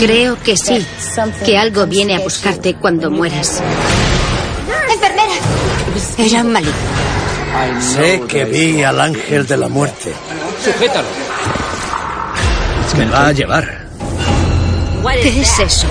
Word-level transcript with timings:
Creo 0.00 0.38
que 0.42 0.56
sí, 0.56 0.86
que 1.44 1.56
algo 1.56 1.86
viene 1.86 2.16
a 2.16 2.20
buscarte 2.20 2.74
cuando 2.74 3.10
mueres. 3.10 3.62
¡Enfermera! 4.92 5.34
Era 6.18 6.44
maligno. 6.44 6.72
Sé 7.80 8.22
que 8.28 8.44
vi 8.44 8.82
al 8.82 9.00
ángel 9.00 9.46
de 9.46 9.56
la 9.56 9.68
muerte. 9.68 10.12
Sujétalo. 10.62 11.08
Me 12.98 13.06
va 13.06 13.28
a 13.28 13.32
llevar. 13.32 13.86
¿Qué 15.22 15.40
es 15.40 15.58
eso? 15.58 15.86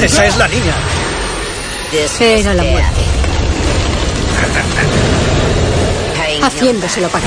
Esa 0.00 0.26
es 0.26 0.36
la 0.36 0.48
niña. 0.48 0.74
Era 2.20 2.54
la 2.54 2.62
muerte. 2.64 3.00
Haciéndoselo 6.42 7.08
para. 7.08 7.24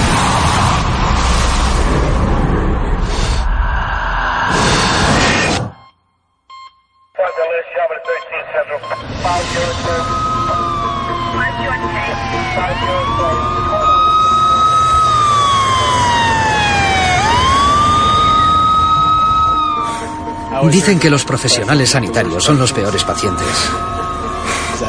Dicen 20.66 21.00
que 21.00 21.10
los 21.10 21.24
profesionales 21.24 21.92
sanitarios 21.92 22.44
son 22.44 22.58
los 22.58 22.74
peores 22.74 23.04
pacientes. 23.04 23.48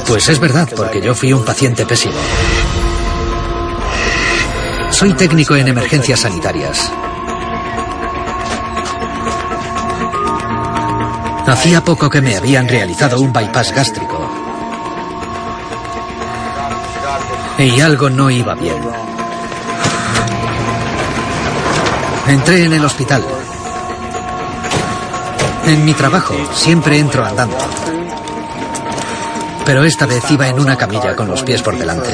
Pues 0.07 0.29
es 0.29 0.39
verdad, 0.39 0.69
porque 0.77 1.01
yo 1.01 1.15
fui 1.15 1.33
un 1.33 1.45
paciente 1.45 1.87
pésimo. 1.87 2.15
Soy 4.91 5.13
técnico 5.15 5.55
en 5.55 5.69
emergencias 5.69 6.21
sanitarias. 6.21 6.91
Hacía 11.47 11.83
poco 11.83 12.11
que 12.11 12.21
me 12.21 12.37
habían 12.37 12.69
realizado 12.69 13.21
un 13.21 13.33
bypass 13.33 13.73
gástrico. 13.73 14.29
Y 17.59 17.81
algo 17.81 18.11
no 18.11 18.31
iba 18.31 18.55
bien. 18.55 18.77
Entré 22.27 22.65
en 22.65 22.73
el 22.75 22.85
hospital. 22.85 23.25
En 25.69 25.85
mi 25.85 25.93
trabajo 25.93 26.35
siempre 26.55 26.99
entro 26.99 27.23
andando. 27.27 27.59
Pero 29.67 29.85
esta 29.85 30.07
vez 30.07 30.25
iba 30.31 30.49
en 30.49 30.59
una 30.59 30.79
camilla 30.79 31.15
con 31.15 31.29
los 31.29 31.43
pies 31.43 31.61
por 31.61 31.77
delante. 31.77 32.09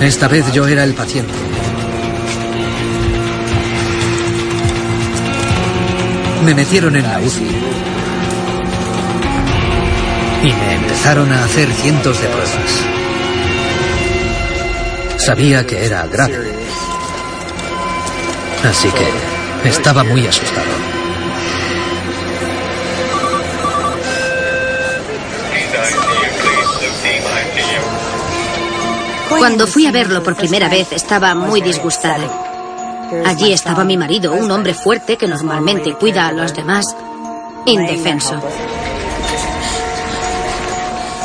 Esta 0.00 0.28
vez 0.28 0.52
yo 0.52 0.68
era 0.68 0.84
el 0.84 0.94
paciente. 0.94 1.34
Me 6.44 6.54
metieron 6.54 6.94
en 6.94 7.02
la 7.02 7.18
UCI. 7.18 7.48
Y 10.44 10.52
me 10.52 10.74
empezaron 10.76 11.32
a 11.32 11.44
hacer 11.44 11.68
cientos 11.72 12.22
de 12.22 12.28
pruebas. 12.28 12.84
Sabía 15.16 15.66
que 15.66 15.84
era 15.84 16.06
grave. 16.06 16.59
Así 18.64 18.88
que 18.90 19.68
estaba 19.68 20.04
muy 20.04 20.26
asustado. 20.26 20.68
Cuando 29.30 29.66
fui 29.66 29.86
a 29.86 29.92
verlo 29.92 30.22
por 30.22 30.36
primera 30.36 30.68
vez 30.68 30.92
estaba 30.92 31.34
muy 31.34 31.62
disgustada. 31.62 32.28
Allí 33.24 33.52
estaba 33.52 33.84
mi 33.84 33.96
marido, 33.96 34.34
un 34.34 34.50
hombre 34.50 34.74
fuerte 34.74 35.16
que 35.16 35.26
normalmente 35.26 35.94
cuida 35.94 36.28
a 36.28 36.32
los 36.32 36.54
demás, 36.54 36.94
indefenso. 37.64 38.40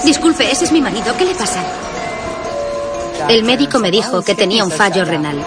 Disculpe, 0.06 0.50
ese 0.50 0.66
es 0.66 0.72
mi 0.72 0.82
marido. 0.82 1.16
¿Qué 1.18 1.26
le 1.26 1.36
pasa? 1.36 1.62
El 3.28 3.44
médico 3.44 3.80
me 3.80 3.92
dijo 3.92 4.22
que 4.22 4.36
tenía 4.36 4.64
un 4.64 4.72
fallo 4.72 5.04
renal. 5.04 5.44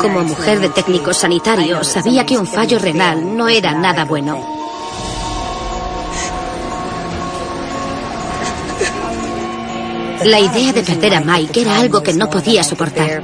Como 0.00 0.22
mujer 0.22 0.60
de 0.60 0.68
técnico 0.68 1.12
sanitario, 1.12 1.82
sabía 1.84 2.26
que 2.26 2.36
un 2.36 2.46
fallo 2.46 2.78
renal 2.78 3.36
no 3.36 3.48
era 3.48 3.72
nada 3.72 4.04
bueno. 4.04 4.62
La 10.24 10.38
idea 10.38 10.72
de 10.72 10.82
perder 10.82 11.14
a 11.14 11.20
Mike 11.20 11.62
era 11.62 11.78
algo 11.78 12.02
que 12.02 12.12
no 12.12 12.30
podía 12.30 12.62
soportar. 12.62 13.22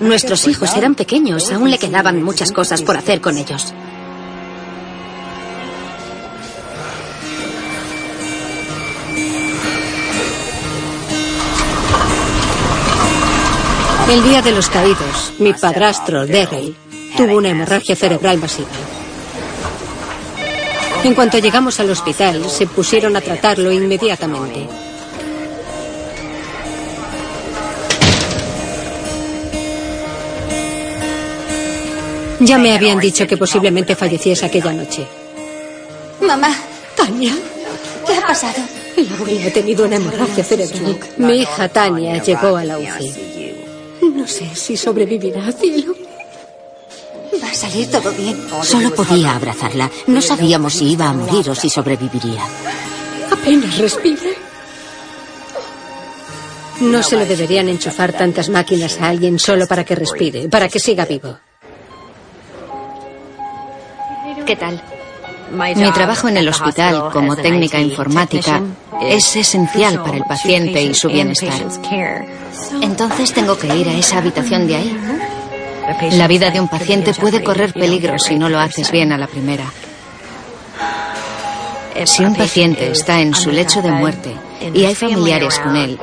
Nuestros 0.00 0.46
hijos 0.48 0.74
eran 0.76 0.94
pequeños, 0.94 1.52
aún 1.52 1.70
le 1.70 1.78
quedaban 1.78 2.22
muchas 2.22 2.52
cosas 2.52 2.82
por 2.82 2.96
hacer 2.96 3.20
con 3.20 3.36
ellos. 3.36 3.74
El 14.10 14.22
día 14.22 14.40
de 14.40 14.52
los 14.52 14.70
caídos, 14.70 15.34
mi 15.38 15.52
padrastro, 15.52 16.26
Derry, 16.26 16.74
tuvo 17.14 17.36
una 17.36 17.50
hemorragia 17.50 17.94
cerebral 17.94 18.38
masiva. 18.38 18.68
En 21.04 21.14
cuanto 21.14 21.38
llegamos 21.38 21.78
al 21.78 21.90
hospital, 21.90 22.48
se 22.48 22.66
pusieron 22.66 23.16
a 23.16 23.20
tratarlo 23.20 23.70
inmediatamente. 23.70 24.66
Ya 32.40 32.56
me 32.56 32.74
habían 32.74 32.98
dicho 33.00 33.26
que 33.26 33.36
posiblemente 33.36 33.94
falleciese 33.94 34.46
aquella 34.46 34.72
noche. 34.72 35.06
Mamá, 36.22 36.56
Tania, 36.96 37.34
¿qué 38.06 38.14
ha 38.14 38.22
pasado? 38.22 38.62
el 38.96 39.12
abuelo 39.12 39.48
ha 39.48 39.52
tenido 39.52 39.84
una 39.84 39.96
hemorragia 39.96 40.42
cerebral. 40.42 40.98
Mi 41.18 41.42
hija 41.42 41.68
Tania 41.68 42.22
llegó 42.22 42.56
a 42.56 42.64
la 42.64 42.78
UCI. 42.78 43.37
No 44.18 44.26
sé 44.26 44.52
si 44.56 44.76
sobrevivirá, 44.76 45.52
cielo. 45.52 45.94
Va 47.40 47.50
a 47.50 47.54
salir 47.54 47.88
todo 47.88 48.10
bien. 48.10 48.36
Solo 48.62 48.92
podía 48.92 49.36
abrazarla. 49.36 49.88
No 50.08 50.20
sabíamos 50.20 50.74
si 50.74 50.90
iba 50.90 51.08
a 51.08 51.12
morir 51.12 51.48
o 51.48 51.54
si 51.54 51.70
sobreviviría. 51.70 52.42
Apenas 53.30 53.78
respira. 53.78 54.30
No 56.80 57.00
se 57.04 57.16
le 57.16 57.26
deberían 57.26 57.68
enchufar 57.68 58.12
tantas 58.12 58.48
máquinas 58.48 59.00
a 59.00 59.08
alguien 59.08 59.38
solo 59.38 59.68
para 59.68 59.84
que 59.84 59.94
respire, 59.94 60.48
para 60.48 60.68
que 60.68 60.80
siga 60.80 61.04
vivo. 61.04 61.38
¿Qué 64.44 64.56
tal? 64.56 64.82
Mi 65.76 65.92
trabajo 65.92 66.26
en 66.28 66.38
el 66.38 66.48
hospital 66.48 67.10
como 67.12 67.36
técnica 67.36 67.78
informática 67.78 68.62
es 69.00 69.36
esencial 69.36 70.02
para 70.02 70.16
el 70.16 70.24
paciente 70.24 70.82
y 70.82 70.92
su 70.92 71.08
bienestar. 71.08 71.52
Entonces 72.80 73.32
tengo 73.32 73.58
que 73.58 73.74
ir 73.74 73.88
a 73.88 73.94
esa 73.94 74.18
habitación 74.18 74.66
de 74.66 74.76
ahí. 74.76 74.96
La 76.12 76.28
vida 76.28 76.50
de 76.50 76.60
un 76.60 76.68
paciente 76.68 77.14
puede 77.14 77.42
correr 77.42 77.72
peligro 77.72 78.18
si 78.18 78.36
no 78.36 78.48
lo 78.48 78.58
haces 78.58 78.90
bien 78.90 79.12
a 79.12 79.18
la 79.18 79.26
primera. 79.26 79.64
Si 82.04 82.24
un 82.24 82.34
paciente 82.34 82.90
está 82.92 83.20
en 83.20 83.34
su 83.34 83.50
lecho 83.50 83.82
de 83.82 83.90
muerte 83.90 84.34
y 84.72 84.84
hay 84.84 84.94
familiares 84.94 85.58
con 85.58 85.76
él, 85.76 85.98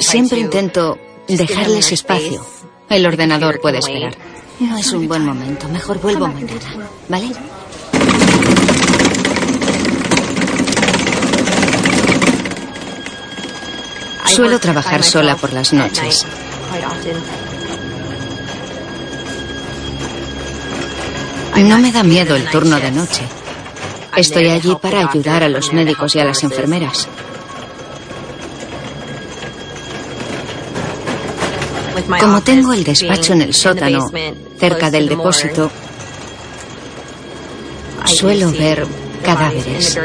siempre 0.00 0.38
intento 0.38 0.98
dejarles 1.26 1.92
espacio. 1.92 2.44
El 2.88 3.06
ordenador 3.06 3.60
puede 3.60 3.78
esperar. 3.78 4.14
No 4.60 4.76
es 4.76 4.92
un 4.92 5.06
buen 5.08 5.24
momento. 5.24 5.68
Mejor 5.68 6.00
vuelvo 6.00 6.28
mañana. 6.28 6.60
¿Vale? 7.08 7.28
Suelo 14.28 14.60
trabajar 14.60 15.02
sola 15.02 15.36
por 15.36 15.52
las 15.52 15.72
noches. 15.72 16.26
No 21.56 21.78
me 21.78 21.90
da 21.90 22.02
miedo 22.02 22.36
el 22.36 22.48
turno 22.48 22.78
de 22.78 22.90
noche. 22.92 23.22
Estoy 24.16 24.48
allí 24.48 24.76
para 24.80 25.08
ayudar 25.08 25.42
a 25.42 25.48
los 25.48 25.72
médicos 25.72 26.14
y 26.14 26.20
a 26.20 26.24
las 26.24 26.42
enfermeras. 26.44 27.08
Como 32.20 32.40
tengo 32.42 32.72
el 32.72 32.84
despacho 32.84 33.32
en 33.32 33.42
el 33.42 33.54
sótano, 33.54 34.10
cerca 34.58 34.90
del 34.90 35.08
depósito, 35.08 35.70
suelo 38.06 38.50
ver 38.52 38.86
cadáveres. 39.22 39.98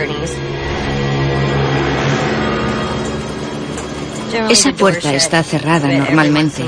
Esa 4.49 4.73
puerta 4.73 5.13
está 5.13 5.43
cerrada 5.43 5.87
normalmente, 5.87 6.65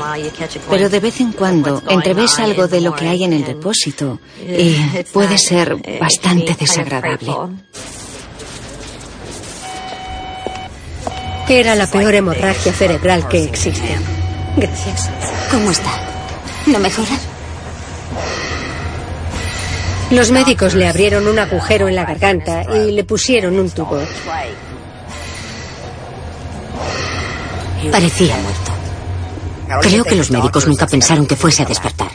pero 0.69 0.89
de 0.89 0.99
vez 0.99 1.19
en 1.19 1.31
cuando 1.31 1.81
entreves 1.89 2.39
algo 2.39 2.67
de 2.67 2.81
lo 2.81 2.95
que 2.95 3.07
hay 3.07 3.23
en 3.23 3.33
el 3.33 3.45
depósito 3.45 4.19
y 4.39 4.75
puede 5.11 5.37
ser 5.37 5.75
bastante 5.99 6.55
desagradable. 6.59 7.31
Era 11.47 11.75
la 11.75 11.87
peor 11.87 12.15
hemorragia 12.15 12.73
cerebral 12.73 13.27
que 13.27 13.43
existe. 13.43 13.97
Gracias. 14.57 15.09
¿Cómo 15.51 15.69
está? 15.69 15.91
¿No 16.65 16.79
mejora? 16.79 17.17
Los 20.11 20.31
médicos 20.31 20.75
le 20.75 20.87
abrieron 20.87 21.27
un 21.27 21.39
agujero 21.39 21.87
en 21.87 21.95
la 21.95 22.05
garganta 22.05 22.63
y 22.75 22.91
le 22.91 23.03
pusieron 23.03 23.59
un 23.59 23.69
tubo. 23.69 23.99
Parecía 27.91 28.37
muerto. 28.37 28.71
Creo 29.81 30.03
que 30.03 30.15
los 30.15 30.31
médicos 30.31 30.67
nunca 30.67 30.85
pensaron 30.87 31.25
que 31.25 31.35
fuese 31.35 31.63
a 31.63 31.65
despertar. 31.65 32.11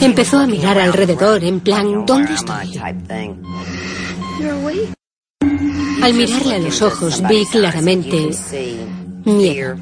Empezó 0.00 0.38
a 0.38 0.46
mirar 0.46 0.78
alrededor 0.78 1.42
en 1.42 1.60
plan, 1.60 2.04
¿dónde 2.04 2.34
estoy? 2.34 2.78
Al 6.02 6.14
mirarle 6.14 6.54
a 6.56 6.58
los 6.58 6.82
ojos 6.82 7.22
vi 7.26 7.46
claramente 7.46 8.28
miedo. 9.24 9.76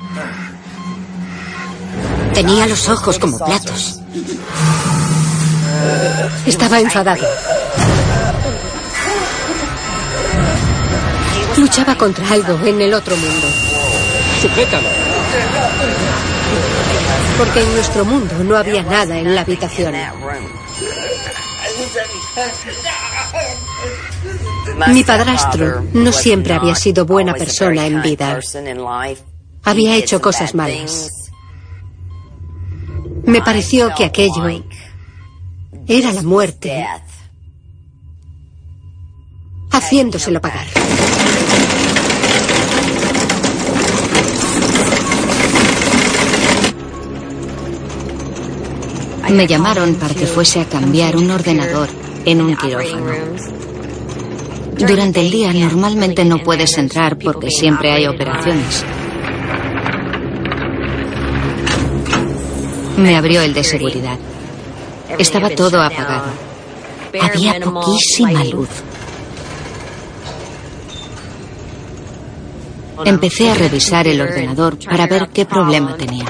Tenía 2.35 2.67
los 2.67 2.89
ojos 2.89 3.19
como 3.19 3.39
platos. 3.39 4.01
Estaba 6.47 6.81
enfadado. 6.81 7.27
Luchaba 11.57 11.95
contra 11.97 12.29
algo 12.31 12.59
en 12.65 12.81
el 12.81 12.95
otro 12.95 13.17
mundo. 13.17 13.47
Sujétalo. 14.41 14.89
Porque 17.39 17.63
en 17.63 17.75
nuestro 17.75 18.05
mundo 18.05 18.35
no 18.45 18.57
había 18.57 18.83
nada 18.83 19.19
en 19.19 19.35
la 19.35 19.43
habitación. 19.43 19.95
Mi 24.89 25.05
padrastro 25.05 25.85
no 25.93 26.13
siempre 26.13 26.55
había 26.55 26.75
sido 26.75 27.05
buena 27.05 27.35
persona 27.35 27.87
en 27.87 28.03
vida. 28.03 28.41
Había 29.65 29.97
hecho 29.97 30.21
cosas 30.21 30.55
malas. 30.55 31.22
Me 33.25 33.41
pareció 33.41 33.91
que 33.97 34.05
aquello 34.05 34.49
era 35.87 36.13
la 36.13 36.23
muerte 36.23 36.87
haciéndoselo 39.71 40.41
pagar. 40.41 40.67
Me 49.31 49.47
llamaron 49.47 49.95
para 49.95 50.13
que 50.13 50.27
fuese 50.27 50.61
a 50.61 50.67
cambiar 50.67 51.17
un 51.17 51.31
ordenador 51.31 51.89
en 52.27 52.43
un 52.43 52.55
quirófano. 52.55 53.07
Durante 54.87 55.21
el 55.21 55.31
día 55.31 55.53
normalmente 55.55 56.25
no 56.25 56.39
puedes 56.39 56.77
entrar 56.77 57.17
porque 57.17 57.51
siempre 57.51 57.93
hay 57.93 58.07
operaciones. 58.07 58.85
Me 62.97 63.17
abrió 63.17 63.43
el 63.43 63.55
de 63.55 63.65
seguridad. 63.65 64.19
Estaba 65.19 65.51
todo 65.51 65.81
apagado. 65.83 66.33
Había 67.21 67.61
poquísima 67.61 68.45
luz. 68.45 68.69
Empecé 73.05 73.51
a 73.51 73.55
revisar 73.55 74.07
el 74.07 74.21
ordenador 74.21 74.79
para 74.79 75.07
ver 75.07 75.29
qué 75.31 75.45
problema 75.45 75.97
tenía. 75.97 76.27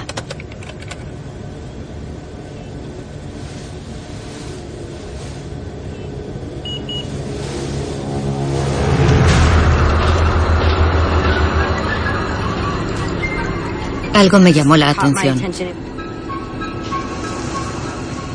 Algo 14.15 14.39
me 14.39 14.53
llamó 14.53 14.77
la 14.77 14.91
atención. 14.91 15.41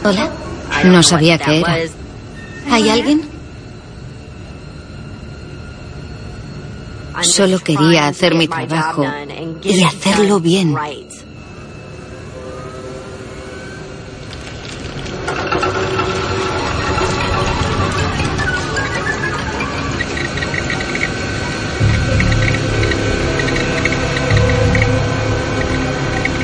Hola. 0.07 0.29
No 0.85 1.03
sabía 1.03 1.37
qué 1.37 1.59
era. 1.59 1.77
¿Hay 2.71 2.89
alguien? 2.89 3.21
Solo 7.23 7.59
quería 7.59 8.07
hacer 8.07 8.33
mi 8.35 8.47
trabajo 8.47 9.05
y 9.63 9.83
hacerlo 9.83 10.39
bien. 10.39 10.73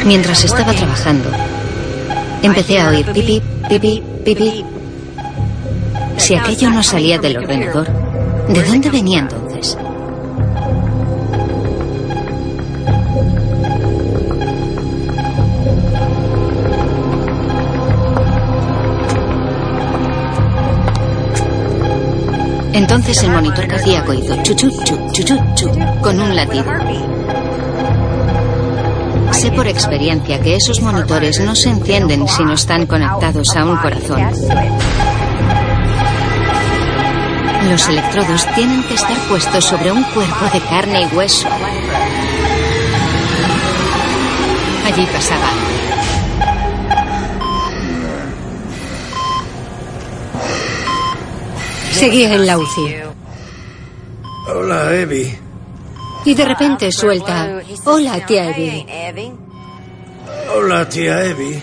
Mientras 0.06 0.44
estaba 0.44 0.74
trabajando, 0.74 1.31
empecé 2.44 2.80
a 2.80 2.90
oír 2.90 3.06
pipi, 3.07 3.42
pipi, 3.69 4.04
pipi. 4.24 4.66
Si 6.18 6.36
aquello 6.36 6.69
no 6.69 6.84
salía 6.84 7.18
del 7.18 7.38
ordenador, 7.38 7.88
¿de 8.48 8.63
dónde 8.63 8.90
venía 8.90 9.19
entonces? 9.19 9.78
Entonces 22.74 23.24
el 23.24 23.31
monitor 23.31 23.68
cardíaco 23.68 24.13
hizo 24.13 24.36
chuchu, 24.44 24.69
chu, 24.84 25.12
chuchu, 25.12 25.38
chu, 25.56 25.69
con 26.01 26.19
un 26.19 26.36
latido. 26.36 26.66
Sé 29.44 29.51
por 29.51 29.68
experiencia 29.68 30.40
que 30.40 30.56
esos 30.56 30.80
monitores 30.80 31.38
no 31.42 31.54
se 31.54 31.69
encienden 31.69 32.30
si 32.30 32.45
no 32.45 32.54
están 32.54 32.86
conectados 32.86 33.54
a 33.57 33.66
un 33.66 33.75
corazón. 33.75 34.22
Los 37.69 37.90
electrodos 37.90 38.47
tienen 38.56 38.81
que 38.83 38.94
estar 38.94 39.18
puestos 39.28 39.66
sobre 39.66 39.92
un 39.92 40.02
cuerpo 40.02 40.45
de 40.54 40.62
carne 40.62 41.02
y 41.02 41.14
hueso. 41.14 41.50
Allí 44.85 45.06
pasaba. 45.07 45.50
Seguía 51.92 52.33
en 52.33 52.45
la 52.45 52.57
UCI. 52.59 52.95
Hola, 54.47 54.95
Evie. 54.95 55.43
Y 56.25 56.33
de 56.33 56.45
repente 56.45 56.92
suelta, 56.92 57.61
hola, 57.85 58.25
tía 58.25 58.49
Evie. 58.49 58.85
Hola, 60.56 60.87
tía 60.87 61.23
Evie. 61.25 61.61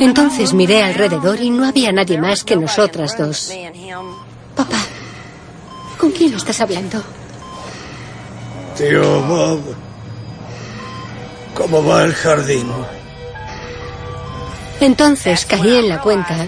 Entonces 0.00 0.54
miré 0.54 0.82
alrededor 0.82 1.40
y 1.40 1.50
no 1.50 1.66
había 1.66 1.92
nadie 1.92 2.18
más 2.18 2.42
que 2.42 2.56
nosotras 2.56 3.18
dos. 3.18 3.52
Papá, 4.56 4.78
¿con 5.98 6.10
quién 6.12 6.34
estás 6.34 6.60
hablando? 6.60 7.02
Tío 8.78 9.20
Bob. 9.22 9.60
¿Cómo 11.54 11.84
va 11.84 12.04
el 12.04 12.14
jardín? 12.14 12.66
Entonces 14.80 15.44
caí 15.44 15.76
en 15.76 15.88
la 15.88 16.00
cuenta 16.00 16.46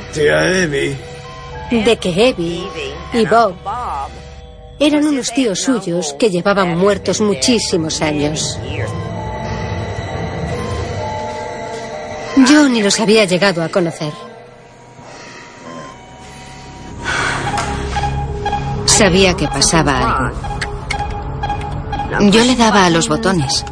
de 1.71 1.97
que 1.99 2.29
Evie 2.29 2.67
y 3.13 3.27
Bob 3.27 3.55
eran 4.79 5.07
unos 5.07 5.33
tíos 5.33 5.61
suyos 5.61 6.15
que 6.19 6.31
llevaban 6.31 6.77
muertos 6.77 7.21
muchísimos 7.21 8.01
años. 8.03 8.59
Yo 12.49 12.69
ni 12.69 12.83
los 12.83 12.99
había 12.99 13.25
llegado 13.27 13.63
a 13.63 13.69
conocer. 13.69 14.13
Sabía 18.87 19.35
que 19.35 19.47
pasaba 19.47 19.99
algo. 19.99 20.53
Yo 22.31 22.45
le 22.45 22.57
daba 22.57 22.87
a 22.87 22.91
los 22.91 23.09
botones. 23.09 23.65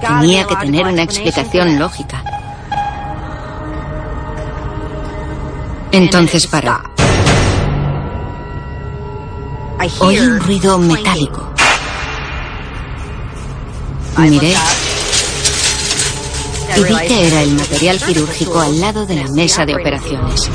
Tenía 0.00 0.44
que 0.44 0.56
tener 0.56 0.86
una 0.86 1.02
explicación 1.02 1.78
lógica. 1.78 2.39
Entonces 5.92 6.46
paró. 6.46 6.80
Oí 10.00 10.18
un 10.18 10.40
ruido 10.40 10.78
metálico. 10.78 11.52
Miré 14.18 14.54
y 16.76 16.82
vi 16.82 16.94
que 17.08 17.26
era 17.26 17.42
el 17.42 17.54
material 17.54 17.98
quirúrgico 17.98 18.60
al 18.60 18.80
lado 18.80 19.06
de 19.06 19.16
la 19.16 19.28
mesa 19.28 19.66
de 19.66 19.74
operaciones. 19.74 20.48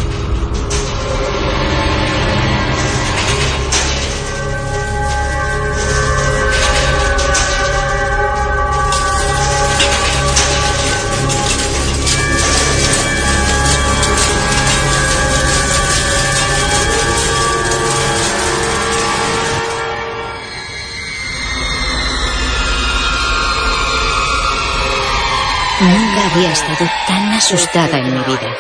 Había 26.26 26.52
estado 26.52 26.90
tan 27.08 27.34
asustada 27.34 27.98
en 28.00 28.06
mi 28.06 28.20
vida. 28.24 28.56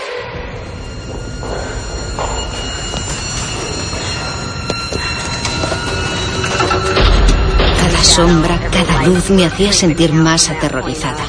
Cada 7.81 8.03
sombra, 8.03 8.59
cada 8.71 9.03
luz 9.07 9.29
me 9.31 9.45
hacía 9.45 9.73
sentir 9.73 10.13
más 10.13 10.49
aterrorizada. 10.49 11.25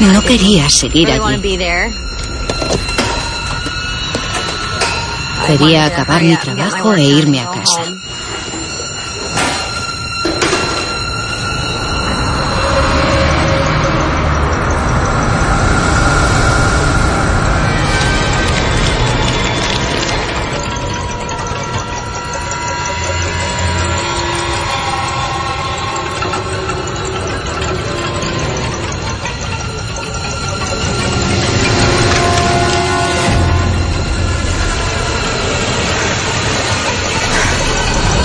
No 0.00 0.22
quería 0.22 0.68
seguir 0.70 1.10
allí. 1.10 1.58
Quería 5.46 5.86
acabar 5.86 6.22
mi 6.22 6.36
trabajo 6.36 6.94
e 6.94 7.02
irme 7.02 7.40
a 7.40 7.50
casa. 7.50 7.97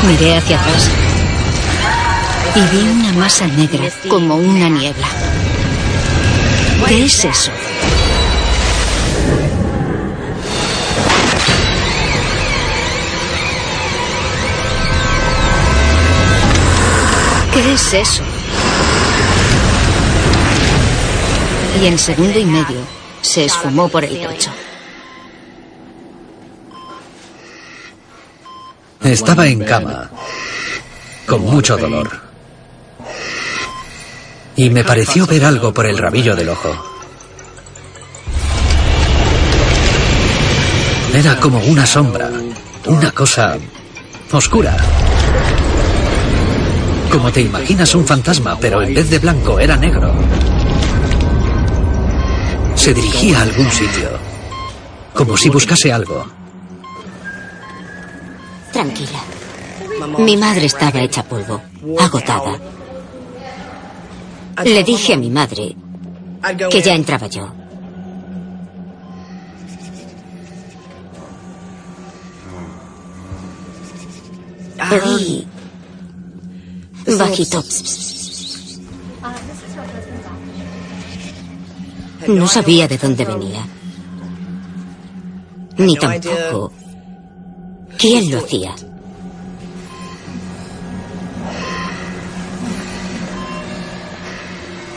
Miré 0.07 0.38
hacia 0.38 0.60
atrás 0.60 0.89
y 2.55 2.75
vi 2.75 2.88
una 2.88 3.13
masa 3.13 3.48
negra 3.48 3.89
como 4.10 4.36
una 4.36 4.69
niebla. 4.69 5.07
¿Qué 6.88 7.05
es 7.05 7.25
eso? 7.25 7.51
¿Qué 17.53 17.74
es 17.74 17.93
eso? 17.93 18.24
Y 21.81 21.88
en 21.88 21.98
segundo 21.98 22.38
y 22.38 22.45
medio 22.45 22.77
se 23.22 23.45
esfumó 23.45 23.88
por 23.89 24.03
el 24.03 24.19
techo. 24.19 24.51
Estaba 29.03 29.48
en 29.48 29.60
cama, 29.60 30.10
con 31.27 31.41
mucho 31.41 31.75
dolor. 31.75 32.10
Y 34.55 34.69
me 34.69 34.83
pareció 34.83 35.25
ver 35.25 35.43
algo 35.43 35.74
por 35.74 35.86
el 35.86 35.98
rabillo 35.98 36.36
del 36.36 36.50
ojo. 36.50 36.69
Era 41.13 41.38
como 41.39 41.60
una 41.60 41.86
sombra, 41.86 42.29
una 42.86 43.12
cosa 43.12 43.57
oscura. 44.31 44.77
Como 47.12 47.31
te 47.31 47.41
imaginas 47.41 47.93
un 47.95 48.05
fantasma, 48.05 48.57
pero 48.60 48.81
en 48.81 48.93
vez 48.93 49.10
de 49.10 49.19
blanco 49.19 49.60
era 49.60 49.75
negro. 49.75 50.13
Se 52.75 52.93
dirigía 52.93 53.39
a 53.39 53.41
algún 53.43 53.69
sitio, 53.69 54.10
como 55.13 55.38
si 55.38 55.50
buscase 55.50 55.91
algo. 55.91 56.43
Tranquila. 58.84 59.22
Mi 60.20 60.36
madre 60.36 60.66
estaba 60.66 61.00
hecha 61.00 61.24
polvo, 61.24 61.62
agotada. 61.98 62.60
Le 64.66 64.84
dije 64.84 65.13
a 65.13 65.18
mi 65.18 65.30
madre 65.30 65.74
que 66.70 66.82
ya 66.82 66.94
entraba 66.94 67.28
yo. 67.28 67.48
Oí 74.92 75.48
bajito. 77.18 77.63
No 82.28 82.48
sabía 82.48 82.88
de 82.90 82.98
dónde 82.98 83.24
venía. 83.24 83.66
Ni 85.78 85.96
tampoco 85.96 86.83
quién 87.98 88.32
lo 88.32 88.40
hacía. 88.40 88.76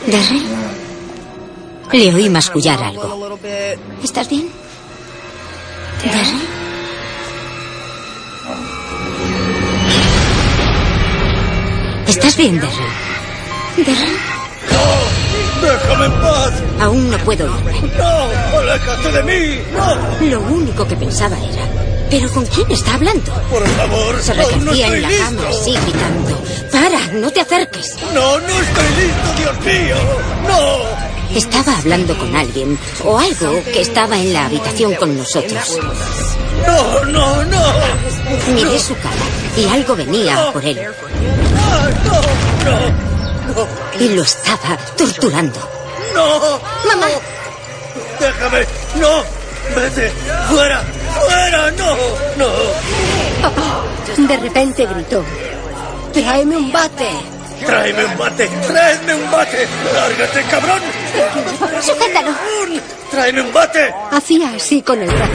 ¿Darrell? 0.07 0.43
Le 1.91 2.15
oí 2.15 2.29
mascullar 2.29 2.81
algo. 2.81 3.37
¿Estás 4.03 4.29
bien? 4.29 4.49
¿Darrell? 6.03 6.47
¿Estás 12.07 12.37
bien, 12.37 12.59
Darrell? 12.59 13.85
¿Darrell? 13.85 14.17
¡Déjame 15.61 16.05
en 16.05 16.11
paz! 16.21 16.53
Aún 16.79 17.09
no 17.09 17.17
puedo 17.19 17.45
irme. 17.57 17.81
¡No! 17.97 18.59
¡Aléjate 18.59 19.11
de 19.11 19.23
mí! 19.23 19.61
¡No! 19.73 20.25
Lo 20.29 20.41
único 20.41 20.87
que 20.87 20.95
pensaba 20.95 21.35
era... 21.37 21.96
¿Pero 22.09 22.29
con 22.31 22.45
quién 22.45 22.71
está 22.71 22.93
hablando? 22.95 23.33
Por 23.49 23.67
favor, 23.67 24.21
Se 24.21 24.31
aún 24.31 24.65
no 24.65 24.71
estoy 24.71 24.81
en 24.83 25.01
la 25.01 25.09
listo. 25.09 25.25
cama 25.25 25.49
así 25.49 25.71
gritando. 25.73 26.41
¡Para! 26.71 26.99
¡No 27.13 27.31
te 27.31 27.41
acerques! 27.41 27.95
No, 28.13 28.39
no 28.39 28.47
estoy 28.47 28.89
listo, 28.97 29.33
Dios 29.37 29.59
mío. 29.65 29.95
No. 30.47 31.37
Estaba 31.37 31.77
hablando 31.77 32.17
con 32.17 32.33
alguien 32.35 32.79
o 33.03 33.19
algo 33.19 33.61
que 33.65 33.81
estaba 33.81 34.17
en 34.17 34.31
la 34.33 34.45
habitación 34.45 34.95
con 34.95 35.17
nosotros. 35.17 35.77
No, 36.65 37.03
no, 37.05 37.43
no. 37.43 37.63
Miré 38.55 38.79
su 38.79 38.95
cara 38.95 39.25
y 39.57 39.65
algo 39.67 39.95
venía 39.95 40.51
por 40.51 40.63
él 40.65 40.79
Ah, 41.59 41.89
no, 42.05 43.53
no, 43.53 43.67
y 43.99 44.09
lo 44.15 44.21
estaba 44.23 44.77
torturando. 44.97 45.59
no. 46.13 46.39
¡Mamá! 46.87 47.07
Déjame. 48.19 48.65
No. 48.99 49.23
Vete. 49.75 50.11
Fuera. 50.49 50.83
Fuera. 51.25 51.71
No. 51.71 51.95
No. 52.37 52.47
Papá, 53.41 53.81
de 54.17 54.37
repente 54.37 54.85
gritó. 54.85 55.23
Tráeme 56.13 56.57
un 56.57 56.71
bate. 56.71 57.09
Tráeme 57.65 58.05
un 58.05 58.17
bate. 58.17 58.47
Tráeme 58.67 59.15
un 59.15 59.31
bate. 59.31 59.67
Lárgate, 59.93 60.41
cabrón. 60.49 60.79
Sujétalo. 61.81 62.31
Tráeme 63.11 63.41
un 63.41 63.53
bate. 63.53 63.93
Hacía 64.11 64.51
así 64.55 64.81
con 64.81 65.01
el 65.01 65.09
brazo, 65.09 65.31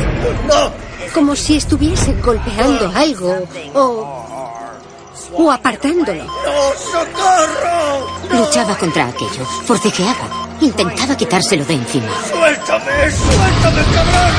No. 0.47 0.73
como 1.15 1.35
si 1.37 1.57
estuviese 1.57 2.13
golpeando 2.15 2.93
algo 2.95 3.47
o... 3.75 5.03
o 5.35 5.51
apartándolo. 5.53 6.25
No, 6.25 6.73
socorro. 6.77 8.07
Luchaba 8.31 8.77
contra 8.77 9.07
aquello, 9.07 9.45
forcejeaba, 9.67 10.49
intentaba 10.61 11.17
quitárselo 11.17 11.65
de 11.65 11.75
encima. 11.75 12.09
Suéltame. 12.31 13.11
Suéltame, 13.11 13.83
cabrón. 13.95 14.33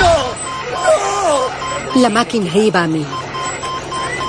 No. 0.00 0.29
La 1.96 2.08
máquina 2.08 2.54
iba 2.56 2.82
a 2.82 2.86
mí. 2.86 3.04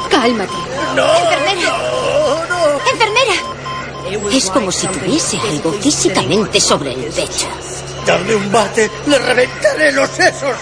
Cálmate. 0.10 0.54
No. 0.96 1.06
Enfermera. 1.18 1.78
No. 1.78 2.46
No. 2.50 2.80
¡Enfermera! 2.92 4.36
Es 4.36 4.50
como 4.50 4.72
si 4.72 4.88
tuviese 4.88 5.38
algo 5.40 5.72
físicamente 5.74 6.60
sobre 6.60 6.94
el 6.94 7.12
pecho. 7.12 7.48
Dame 8.06 8.36
un 8.36 8.52
bate, 8.52 8.90
le 9.08 9.18
reventaré 9.20 9.92
los 9.92 10.10
sesos. 10.10 10.56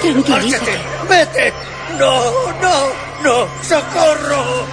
Tranquilízate. 0.00 0.78
Vete. 1.08 1.52
No, 1.98 2.52
no, 2.60 2.74
no, 3.22 3.48
socorro. 3.62 4.66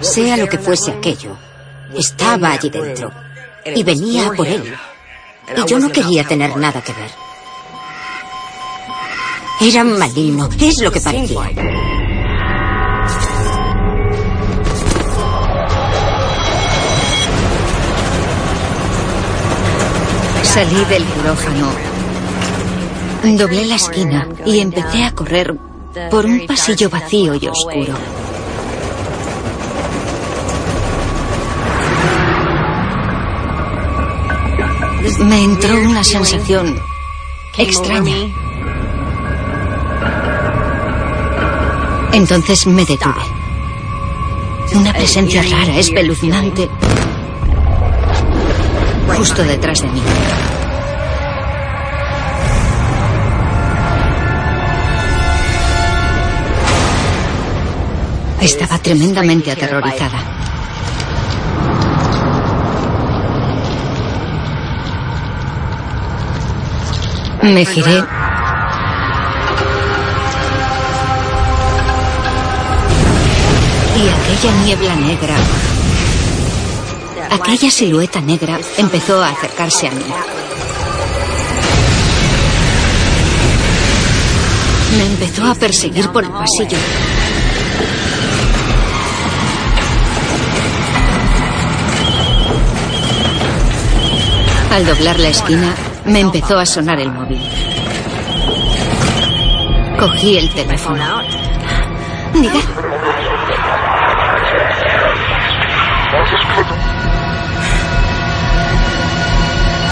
Sea 0.00 0.36
lo 0.36 0.48
que 0.48 0.58
fuese 0.58 0.90
aquello, 0.90 1.36
estaba 1.94 2.52
allí 2.52 2.70
dentro 2.70 3.10
y 3.64 3.82
venía 3.82 4.28
a 4.28 4.32
por 4.32 4.46
él. 4.46 4.76
Y 5.56 5.64
yo 5.66 5.78
no 5.78 5.90
quería 5.90 6.24
tener 6.24 6.56
nada 6.56 6.82
que 6.82 6.92
ver. 6.92 7.10
Era 9.62 9.84
maligno, 9.84 10.48
es 10.58 10.80
lo 10.80 10.90
que 10.90 11.00
parecía. 11.02 11.38
Salí 20.42 20.84
del 20.86 21.04
quirófano. 21.04 21.68
Doblé 23.22 23.66
la 23.66 23.74
esquina 23.74 24.26
y 24.46 24.60
empecé 24.60 25.04
a 25.04 25.14
correr 25.14 25.54
por 26.10 26.24
un 26.24 26.46
pasillo 26.46 26.88
vacío 26.88 27.34
y 27.34 27.46
oscuro. 27.46 27.94
Me 35.26 35.44
entró 35.44 35.78
una 35.80 36.02
sensación 36.02 36.80
extraña. 37.58 38.49
Entonces 42.12 42.66
me 42.66 42.84
detuve. 42.84 43.22
Una 44.74 44.92
presencia 44.92 45.42
rara, 45.42 45.78
espeluznante, 45.78 46.68
justo 49.16 49.44
detrás 49.44 49.80
de 49.80 49.88
mí. 49.88 50.02
Estaba 58.40 58.78
tremendamente 58.78 59.52
aterrorizada. 59.52 60.18
Me 67.42 67.64
giré 67.64 68.04
Y 74.00 74.08
aquella 74.08 74.64
niebla 74.64 74.96
negra, 74.96 75.36
aquella 77.30 77.70
silueta 77.70 78.22
negra 78.22 78.58
empezó 78.78 79.22
a 79.22 79.28
acercarse 79.28 79.88
a 79.88 79.90
mí. 79.90 80.04
Me 84.96 85.04
empezó 85.04 85.44
a 85.44 85.54
perseguir 85.54 86.08
por 86.08 86.24
el 86.24 86.30
pasillo. 86.30 86.78
Al 94.72 94.86
doblar 94.86 95.20
la 95.20 95.28
esquina, 95.28 95.74
me 96.06 96.20
empezó 96.20 96.58
a 96.58 96.64
sonar 96.64 96.98
el 97.00 97.12
móvil. 97.12 97.42
Cogí 99.98 100.38
el 100.38 100.48
teléfono. 100.54 101.20
Diga. 102.32 102.89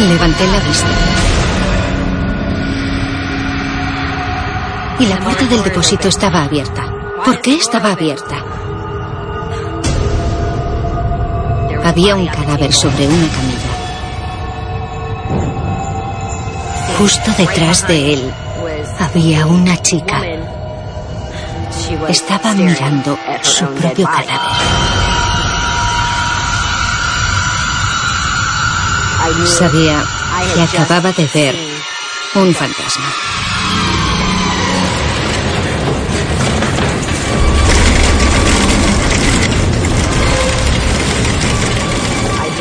Levanté 0.00 0.47
la 0.47 0.61
vista. 0.61 0.87
Y 5.00 5.07
la 5.07 5.19
puerta 5.19 5.45
del 5.45 5.62
depósito 5.64 6.09
estaba 6.09 6.45
abierta. 6.45 6.85
¿Por 7.25 7.40
qué 7.40 7.57
estaba 7.57 7.93
abierta? 7.93 8.37
Había 11.85 12.14
un 12.14 12.26
cadáver 12.28 12.73
sobre 12.73 13.09
una 13.09 13.28
camilla. 13.28 13.78
Justo 16.99 17.31
detrás 17.37 17.87
de 17.88 18.14
él 18.14 18.33
había 19.00 19.47
una 19.47 19.76
chica. 19.83 20.23
Estaba 22.09 22.55
mirando 22.55 23.19
su 23.43 23.67
propio 23.67 24.06
cadáver. 24.06 24.77
Sabía 29.47 30.04
que 30.54 30.62
acababa 30.62 31.12
de 31.12 31.28
ver 31.34 31.56
un 32.34 32.54
fantasma. 32.54 33.12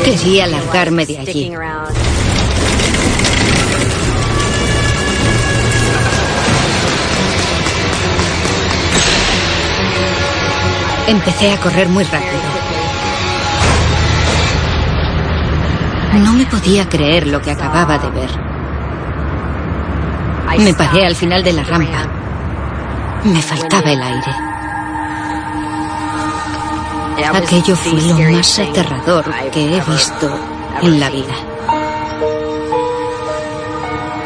Quería 0.04 0.46
largarme 0.46 1.06
de 1.06 1.18
allí. 1.18 1.52
Empecé 11.06 11.52
a 11.52 11.60
correr 11.60 11.88
muy 11.88 12.04
rápido. 12.04 12.37
No 16.18 16.32
me 16.32 16.46
podía 16.46 16.88
creer 16.88 17.26
lo 17.26 17.40
que 17.40 17.50
acababa 17.50 17.98
de 17.98 18.10
ver. 18.10 18.30
Me 20.58 20.74
paré 20.74 21.06
al 21.06 21.14
final 21.14 21.44
de 21.44 21.52
la 21.52 21.62
rampa. 21.62 22.06
Me 23.24 23.40
faltaba 23.40 23.92
el 23.92 24.02
aire. 24.02 24.34
Aquello 27.34 27.76
fue 27.76 28.00
lo 28.00 28.18
más 28.32 28.58
aterrador 28.58 29.24
que 29.52 29.76
he 29.76 29.80
visto 29.80 30.38
en 30.82 31.00
la 31.00 31.10
vida. 31.10 31.34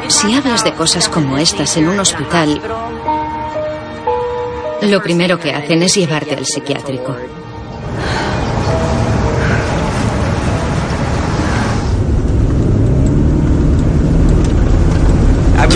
Si 0.08 0.34
hablas 0.34 0.62
de 0.64 0.74
cosas 0.74 1.08
como 1.08 1.38
estas 1.38 1.76
en 1.76 1.88
un 1.88 1.98
hospital, 1.98 2.60
lo 4.82 5.02
primero 5.02 5.38
que 5.38 5.52
hacen 5.52 5.82
es 5.82 5.94
llevarte 5.94 6.36
al 6.36 6.46
psiquiátrico. 6.46 7.16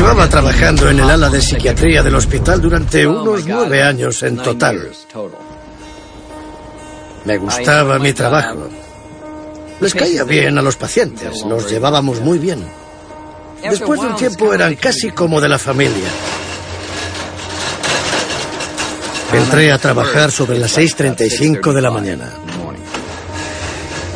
Llevaba 0.07 0.29
trabajando 0.29 0.89
en 0.89 1.01
el 1.01 1.11
ala 1.11 1.29
de 1.29 1.43
psiquiatría 1.43 2.01
del 2.01 2.15
hospital 2.15 2.61
durante 2.61 3.05
unos 3.05 3.45
nueve 3.45 3.83
años 3.83 4.23
en 4.23 4.37
total. 4.37 4.93
Me 7.25 7.37
gustaba 7.39 7.99
mi 7.99 8.13
trabajo. 8.13 8.69
Les 9.81 9.93
caía 9.93 10.23
bien 10.23 10.57
a 10.59 10.63
los 10.63 10.77
pacientes, 10.77 11.45
los 11.45 11.69
llevábamos 11.69 12.21
muy 12.21 12.39
bien. 12.39 12.65
Después 13.69 14.01
de 14.01 14.07
un 14.07 14.15
tiempo 14.15 14.55
eran 14.55 14.77
casi 14.77 15.11
como 15.11 15.41
de 15.41 15.49
la 15.49 15.59
familia. 15.59 16.09
Entré 19.33 19.73
a 19.73 19.79
trabajar 19.79 20.31
sobre 20.31 20.57
las 20.57 20.79
6.35 20.79 21.73
de 21.73 21.83
la 21.83 21.91
mañana. 21.91 22.31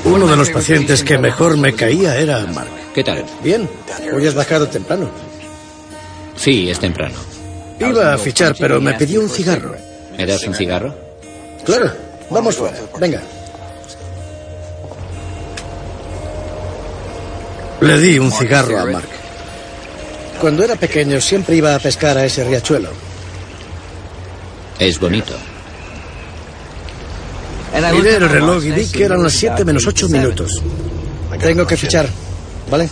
Uno 0.05 0.29
de 0.29 0.37
los 0.37 0.50
pacientes 0.50 1.03
que 1.03 1.18
mejor 1.18 1.57
me 1.57 1.74
caía 1.74 2.16
era 2.16 2.46
Mark. 2.46 2.70
¿Qué 2.94 3.03
tal? 3.03 3.24
Bien, 3.42 3.68
hoy 4.14 4.24
has 4.29 4.35
bajado 4.35 4.68
temprano. 4.68 5.29
Sí, 6.40 6.70
es 6.70 6.81
temprano. 6.81 7.16
Iba 7.79 8.14
a 8.14 8.18
fichar, 8.18 8.57
pero 8.59 8.81
me 8.81 8.94
pidió 8.94 9.20
un 9.20 9.29
cigarro. 9.29 9.76
¿Me 10.16 10.24
das 10.24 10.42
un 10.46 10.55
cigarro? 10.55 10.94
Claro, 11.64 11.92
vamos 12.31 12.57
fuera. 12.57 12.79
Venga. 12.98 13.20
Le 17.83 17.98
di 17.98 18.18
un 18.18 18.33
cigarro 18.33 18.79
a 18.79 18.87
Mark. 18.87 19.09
Cuando 20.40 20.64
era 20.64 20.76
pequeño 20.76 21.20
siempre 21.20 21.57
iba 21.57 21.74
a 21.74 21.79
pescar 21.79 22.16
a 22.16 22.24
ese 22.24 22.42
riachuelo. 22.42 22.88
Es 24.79 24.98
bonito. 24.98 25.35
Miré 27.92 28.16
el 28.16 28.29
reloj 28.29 28.64
y 28.64 28.70
vi 28.70 28.87
que 28.87 29.05
eran 29.05 29.22
las 29.22 29.35
7 29.35 29.62
menos 29.64 29.87
8 29.87 30.09
minutos. 30.09 30.62
Tengo 31.38 31.66
que 31.66 31.76
fichar, 31.76 32.09
¿vale? 32.70 32.88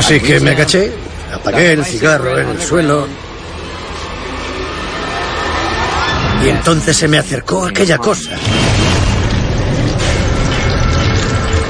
Así 0.00 0.18
que 0.18 0.40
me 0.40 0.52
agaché, 0.52 0.90
apagué 1.30 1.72
el 1.72 1.84
cigarro 1.84 2.38
en 2.38 2.48
el 2.48 2.62
suelo. 2.62 3.06
Y 6.42 6.48
entonces 6.48 6.96
se 6.96 7.06
me 7.06 7.18
acercó 7.18 7.66
aquella 7.66 7.98
cosa. 7.98 8.30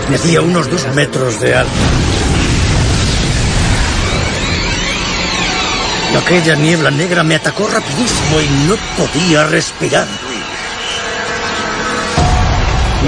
Medía 0.09 0.43
unos 0.43 0.71
dos 0.71 0.87
metros 0.95 1.41
de 1.41 1.57
alto. 1.57 1.73
Y 6.13 6.17
aquella 6.17 6.55
niebla 6.55 6.93
negra 6.93 7.25
me 7.25 7.35
atacó 7.35 7.67
rapidísimo 7.67 8.41
y 8.41 8.69
no 8.69 8.77
podía 8.97 9.45
respirar. 9.49 10.07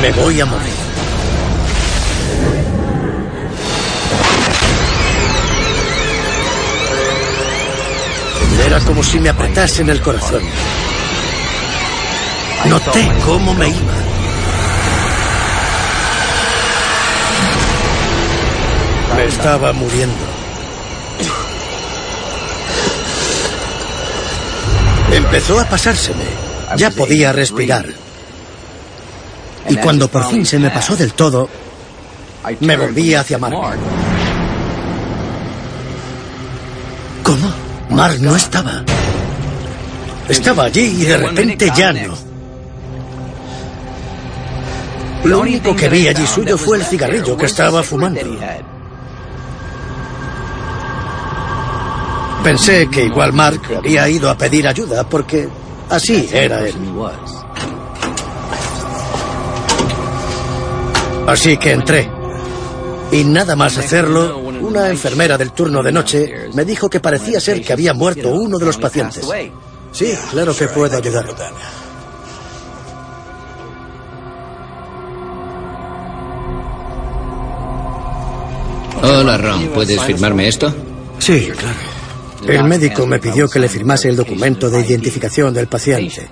Me 0.01 0.11
voy 0.11 0.41
a 0.41 0.47
morir. 0.47 0.72
Como 8.81 9.03
si 9.03 9.21
me 9.21 9.29
apretasen 9.29 9.91
el 9.91 10.01
corazón. 10.01 10.43
Noté 12.65 13.13
cómo 13.25 13.53
me 13.55 13.69
iba. 13.69 13.95
Me 19.17 19.25
estaba 19.27 19.73
muriendo. 19.75 20.15
Empezó 25.13 25.61
a 25.61 25.65
pasárseme. 25.67 26.25
Ya 26.77 26.91
podía 26.91 27.33
respirar. 27.33 27.87
Y 29.69 29.77
cuando 29.77 30.09
por 30.09 30.29
fin 30.31 30.47
se 30.47 30.59
me 30.59 30.71
pasó 30.71 30.97
del 30.97 31.13
todo, 31.13 31.49
me 32.61 32.77
volví 32.77 33.15
hacia 33.15 33.37
Mark. 33.37 33.55
¿Cómo? 37.23 37.53
Mark 37.93 38.21
no 38.21 38.37
estaba. 38.37 38.85
Estaba 40.29 40.65
allí 40.65 41.03
y 41.03 41.05
de 41.05 41.17
repente 41.17 41.71
ya 41.75 41.93
no. 41.93 42.15
Lo 45.25 45.41
único 45.41 45.75
que 45.77 45.89
vi 45.89 46.09
allí 46.09 46.27
suyo 46.27 46.59
fue 46.59 46.79
el 46.79 46.85
cigarrillo 46.85 47.37
que 47.37 47.47
estaba 47.47 47.83
fumando. 47.83 48.21
Pensé 52.43 52.89
que 52.91 53.05
igual 53.05 53.33
Mark 53.33 53.61
había 53.77 54.09
ido 54.09 54.29
a 54.29 54.37
pedir 54.37 54.67
ayuda 54.67 55.09
porque 55.09 55.49
Así 55.93 56.27
era 56.33 56.67
él. 56.67 56.75
Así 61.27 61.59
que 61.59 61.73
entré. 61.73 62.11
Y 63.13 63.25
nada 63.25 63.57
más 63.57 63.77
hacerlo, 63.77 64.42
una 64.63 64.89
enfermera 64.89 65.37
del 65.37 65.53
turno 65.53 65.83
de 65.83 65.93
noche 65.93 66.49
me 66.55 66.65
dijo 66.65 66.89
que 66.89 67.01
parecía 67.01 67.41
ser 67.41 67.63
que 67.63 67.73
había 67.73 67.93
muerto 67.93 68.31
uno 68.31 68.59
de 68.59 68.67
los 68.67 68.79
pacientes. 68.79 69.27
Sí, 69.93 70.15
claro 70.31 70.57
que 70.57 70.69
puedo 70.69 70.97
ayudar. 70.97 71.27
Hola, 79.03 79.37
Ron. 79.37 79.69
¿Puedes 79.69 80.01
firmarme 80.03 80.49
esto? 80.49 80.75
Sí, 81.19 81.51
claro. 81.51 81.93
El 82.47 82.65
médico 82.65 83.07
me 83.07 83.19
pidió 83.19 83.49
que 83.49 83.59
le 83.59 83.69
firmase 83.69 84.09
el 84.09 84.17
documento 84.17 84.71
de 84.71 84.81
identificación 84.81 85.53
del 85.53 85.67
paciente. 85.67 86.29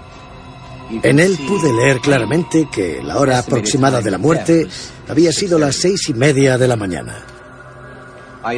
En 1.03 1.21
él 1.21 1.39
pude 1.47 1.73
leer 1.73 2.01
claramente 2.01 2.69
que 2.71 3.01
la 3.03 3.19
hora 3.19 3.39
aproximada 3.39 4.01
de 4.01 4.11
la 4.11 4.19
muerte 4.19 4.67
había 5.09 5.33
sido 5.33 5.59
las 5.59 5.77
seis 5.77 6.09
y 6.09 6.15
media 6.15 6.59
de 6.59 6.67
la 6.67 6.77
mañana. 6.77 7.25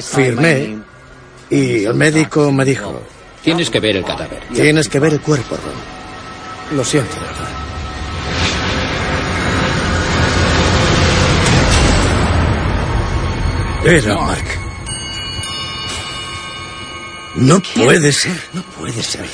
Firmé 0.00 0.78
y 1.50 1.84
el 1.84 1.94
médico 1.94 2.50
me 2.52 2.64
dijo... 2.64 3.02
Tienes 3.42 3.70
que 3.70 3.80
ver 3.80 3.96
el 3.96 4.04
cadáver. 4.04 4.42
Tienes 4.54 4.88
que 4.88 4.98
ver 5.00 5.14
el 5.14 5.20
cuerpo, 5.20 5.56
Ron. 5.56 6.76
Lo 6.76 6.84
siento, 6.84 7.14
doctor. 7.14 7.46
Era 13.84 14.14
Mark. 14.14 14.44
No 17.34 17.60
puede 17.74 18.12
ser, 18.12 18.40
no 18.52 18.62
puede 18.62 19.02
ser. 19.02 19.26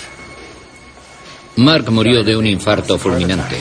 Mark 1.56 1.90
murió 1.90 2.24
de 2.24 2.37
un 2.37 2.46
infarto 2.46 2.96
fulminante. 2.98 3.58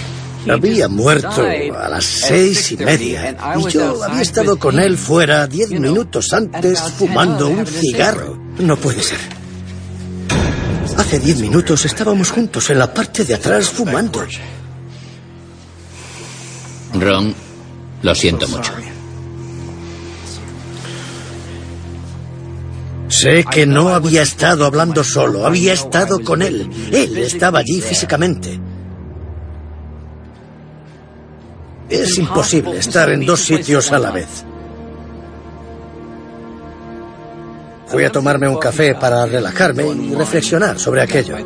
Había 0.49 0.87
muerto 0.87 1.41
a 1.41 1.89
las 1.89 2.05
seis 2.05 2.71
y 2.71 2.77
media 2.77 3.35
y 3.57 3.71
yo 3.71 4.03
había 4.03 4.21
estado 4.21 4.57
con 4.57 4.79
él 4.79 4.97
fuera 4.97 5.47
diez 5.47 5.69
minutos 5.71 6.33
antes 6.33 6.79
fumando 6.97 7.47
un 7.49 7.65
cigarro. 7.65 8.37
No 8.59 8.77
puede 8.77 9.01
ser. 9.03 9.19
Hace 10.97 11.19
diez 11.19 11.39
minutos 11.39 11.85
estábamos 11.85 12.31
juntos 12.31 12.69
en 12.69 12.79
la 12.79 12.93
parte 12.93 13.23
de 13.23 13.35
atrás 13.35 13.69
fumando. 13.69 14.25
Ron, 16.93 17.35
lo 18.01 18.15
siento 18.15 18.47
mucho. 18.47 18.73
Sé 23.09 23.45
que 23.49 23.65
no 23.65 23.89
había 23.89 24.21
estado 24.21 24.65
hablando 24.65 25.03
solo, 25.03 25.45
había 25.45 25.73
estado 25.73 26.21
con 26.23 26.41
él. 26.41 26.69
Él 26.91 27.17
estaba 27.17 27.59
allí 27.59 27.81
físicamente. 27.81 28.59
Es 31.89 32.17
imposible 32.17 32.77
estar 32.77 33.09
en 33.09 33.25
dos 33.25 33.39
sitios 33.41 33.91
a 33.91 33.99
la 33.99 34.11
vez. 34.11 34.43
Fui 37.87 38.03
a 38.03 38.11
tomarme 38.11 38.49
un 38.49 38.57
café 38.57 38.95
para 38.95 39.25
relajarme 39.25 39.87
y 39.87 40.13
reflexionar 40.13 40.77
sobre 40.77 41.01
aquello. 41.01 41.37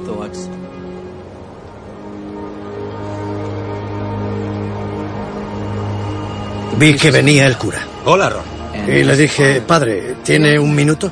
Vi 6.78 6.96
que 6.96 7.12
venía 7.12 7.46
el 7.46 7.58
cura. 7.58 7.86
Hola, 8.06 8.30
Ron. 8.30 8.44
Y 8.88 9.04
le 9.04 9.16
dije, 9.16 9.62
padre, 9.62 10.16
¿tiene 10.24 10.58
un 10.58 10.74
minuto? 10.74 11.12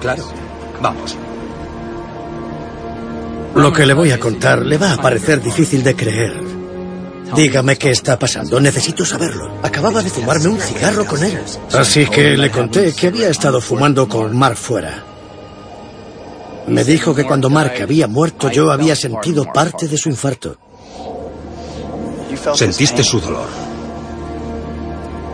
Claro. 0.00 0.24
Vamos. 0.80 1.14
Lo 3.54 3.70
que 3.70 3.84
le 3.84 3.92
voy 3.92 4.10
a 4.12 4.18
contar 4.18 4.64
le 4.64 4.78
va 4.78 4.94
a 4.94 4.96
parecer 4.96 5.42
difícil 5.42 5.84
de 5.84 5.94
creer. 5.94 6.63
Dígame 7.32 7.76
qué 7.76 7.90
está 7.90 8.18
pasando. 8.18 8.60
Necesito 8.60 9.04
saberlo. 9.04 9.58
Acababa 9.62 10.02
de 10.02 10.10
fumarme 10.10 10.48
un 10.48 10.60
cigarro 10.60 11.06
con 11.06 11.22
él. 11.22 11.38
Así 11.72 12.06
que 12.06 12.36
le 12.36 12.50
conté 12.50 12.92
que 12.92 13.08
había 13.08 13.28
estado 13.28 13.60
fumando 13.60 14.08
con 14.08 14.36
Mark 14.36 14.56
fuera. 14.56 15.02
Me 16.66 16.84
dijo 16.84 17.14
que 17.14 17.24
cuando 17.24 17.50
Mark 17.50 17.74
había 17.82 18.06
muerto 18.06 18.50
yo 18.50 18.70
había 18.70 18.96
sentido 18.96 19.44
parte 19.52 19.88
de 19.88 19.98
su 19.98 20.08
infarto. 20.08 20.56
Sentiste 22.54 23.02
su 23.02 23.20
dolor. 23.20 23.48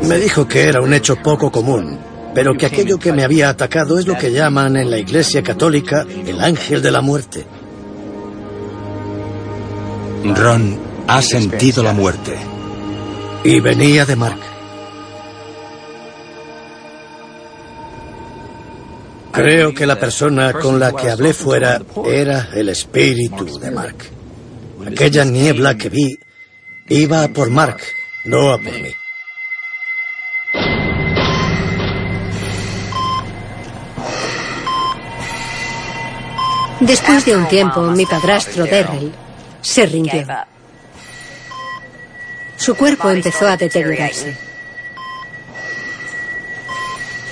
Me 0.02 0.16
dijo 0.18 0.48
que 0.48 0.64
era 0.64 0.80
un 0.80 0.94
hecho 0.94 1.16
poco 1.16 1.52
común, 1.52 1.98
pero 2.34 2.54
que 2.54 2.66
aquello 2.66 2.98
que 2.98 3.12
me 3.12 3.22
había 3.22 3.50
atacado 3.50 3.98
es 3.98 4.06
lo 4.06 4.16
que 4.16 4.32
llaman 4.32 4.76
en 4.76 4.90
la 4.90 4.98
Iglesia 4.98 5.42
Católica 5.42 6.06
el 6.26 6.40
ángel 6.40 6.82
de 6.82 6.90
la 6.90 7.00
muerte. 7.00 7.46
Ron 10.24 10.89
ha 11.10 11.20
sentido 11.22 11.82
la 11.82 11.92
muerte. 11.92 12.38
Y 13.42 13.58
venía 13.58 14.06
de 14.06 14.14
Mark. 14.14 14.38
Creo 19.32 19.74
que 19.74 19.86
la 19.86 19.98
persona 19.98 20.52
con 20.52 20.78
la 20.78 20.92
que 20.92 21.10
hablé 21.10 21.34
fuera 21.34 21.82
era 22.06 22.50
el 22.54 22.68
espíritu 22.68 23.58
de 23.58 23.72
Mark. 23.72 23.96
Aquella 24.86 25.24
niebla 25.24 25.76
que 25.76 25.88
vi 25.88 26.16
iba 26.88 27.24
a 27.24 27.28
por 27.28 27.50
Mark, 27.50 27.80
no 28.26 28.52
a 28.52 28.58
por 28.58 28.72
mí. 28.72 28.94
Después 36.78 37.24
de 37.24 37.36
un 37.36 37.48
tiempo, 37.48 37.82
mi 37.82 38.06
padrastro 38.06 38.64
Darrell 38.64 39.12
se 39.60 39.86
rindió. 39.86 40.24
Su 42.70 42.76
cuerpo 42.76 43.10
empezó 43.10 43.48
a 43.48 43.56
deteriorarse. 43.56 44.36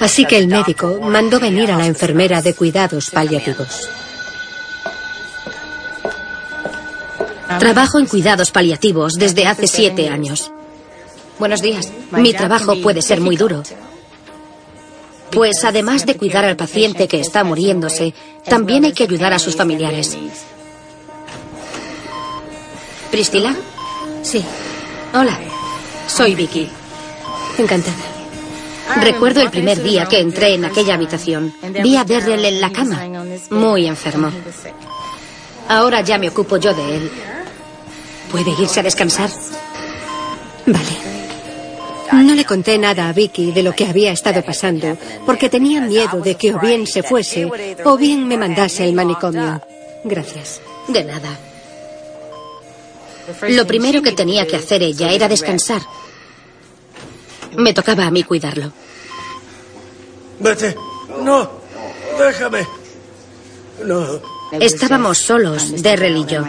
Así 0.00 0.24
que 0.24 0.36
el 0.36 0.48
médico 0.48 0.98
mandó 1.00 1.38
venir 1.38 1.70
a 1.70 1.78
la 1.78 1.86
enfermera 1.86 2.42
de 2.42 2.54
cuidados 2.54 3.10
paliativos. 3.10 3.88
Trabajo 7.60 8.00
en 8.00 8.06
cuidados 8.06 8.50
paliativos 8.50 9.14
desde 9.14 9.46
hace 9.46 9.68
siete 9.68 10.08
años. 10.08 10.50
Buenos 11.38 11.62
días. 11.62 11.88
Mi 12.10 12.32
trabajo 12.32 12.74
puede 12.82 13.00
ser 13.00 13.20
muy 13.20 13.36
duro. 13.36 13.62
Pues 15.30 15.62
además 15.62 16.04
de 16.04 16.16
cuidar 16.16 16.46
al 16.46 16.56
paciente 16.56 17.06
que 17.06 17.20
está 17.20 17.44
muriéndose, 17.44 18.12
también 18.44 18.86
hay 18.86 18.92
que 18.92 19.04
ayudar 19.04 19.32
a 19.32 19.38
sus 19.38 19.54
familiares. 19.54 20.18
¿Priscila? 23.12 23.54
Sí, 24.24 24.44
Hola, 25.14 25.38
soy 26.06 26.34
Vicky. 26.34 26.68
encantada. 27.56 27.96
Recuerdo 29.00 29.40
el 29.40 29.50
primer 29.50 29.82
día 29.82 30.06
que 30.06 30.20
entré 30.20 30.54
en 30.54 30.64
aquella 30.64 30.94
habitación. 30.94 31.52
Vi 31.82 31.96
a 31.96 32.04
Darrell 32.04 32.44
en 32.44 32.60
la 32.60 32.70
cama, 32.70 33.02
muy 33.50 33.86
enfermo. 33.86 34.30
Ahora 35.68 36.02
ya 36.02 36.18
me 36.18 36.28
ocupo 36.28 36.56
yo 36.56 36.74
de 36.74 36.96
él. 36.96 37.10
¿Puede 38.30 38.50
irse 38.58 38.80
a 38.80 38.82
descansar? 38.82 39.30
Vale. 40.66 41.08
No 42.12 42.34
le 42.34 42.44
conté 42.44 42.78
nada 42.78 43.08
a 43.08 43.12
Vicky 43.12 43.52
de 43.52 43.62
lo 43.62 43.72
que 43.74 43.86
había 43.86 44.12
estado 44.12 44.42
pasando, 44.42 44.96
porque 45.24 45.48
tenía 45.48 45.80
miedo 45.80 46.20
de 46.20 46.34
que 46.36 46.54
o 46.54 46.58
bien 46.58 46.86
se 46.86 47.02
fuese 47.02 47.48
o 47.84 47.96
bien 47.96 48.26
me 48.26 48.36
mandase 48.36 48.84
al 48.84 48.92
manicomio. 48.92 49.60
Gracias. 50.04 50.60
De 50.88 51.04
nada. 51.04 51.47
Lo 53.48 53.66
primero 53.66 54.02
que 54.02 54.12
tenía 54.12 54.46
que 54.46 54.56
hacer 54.56 54.82
ella 54.82 55.12
era 55.12 55.28
descansar. 55.28 55.82
Me 57.56 57.72
tocaba 57.72 58.06
a 58.06 58.10
mí 58.10 58.22
cuidarlo. 58.22 58.72
Vete. 60.38 60.76
No. 61.22 61.50
Déjame. 62.18 62.66
No. 63.84 64.20
Estábamos 64.52 65.18
solos, 65.18 65.82
Darrell 65.82 66.16
y 66.16 66.26
yo. 66.26 66.42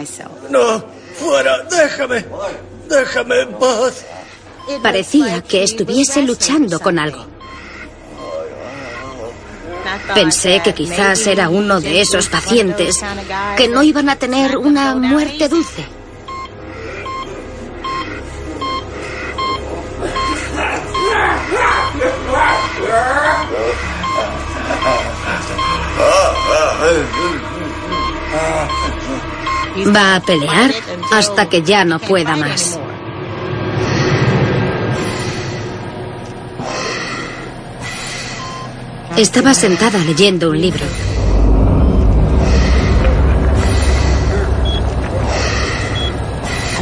No. 0.48 0.84
Fuera. 1.18 1.64
Déjame. 1.64 2.24
Déjame 2.88 3.42
en 3.42 3.52
paz. 3.54 4.04
Parecía 4.82 5.42
que 5.42 5.62
estuviese 5.64 6.22
luchando 6.22 6.78
con 6.80 6.98
algo. 6.98 7.26
Pensé 10.14 10.60
que 10.62 10.74
quizás 10.74 11.26
era 11.26 11.48
uno 11.48 11.80
de 11.80 12.00
esos 12.00 12.28
pacientes 12.28 13.00
que 13.56 13.68
no 13.68 13.82
iban 13.82 14.08
a 14.08 14.16
tener 14.16 14.56
una 14.56 14.94
muerte 14.94 15.48
dulce. 15.48 15.99
Va 29.86 30.16
a 30.16 30.20
pelear 30.20 30.70
hasta 31.12 31.48
que 31.48 31.62
ya 31.62 31.84
no 31.84 31.98
pueda 31.98 32.36
más. 32.36 32.78
Estaba 39.16 39.54
sentada 39.54 39.98
leyendo 39.98 40.50
un 40.50 40.60
libro. 40.60 40.86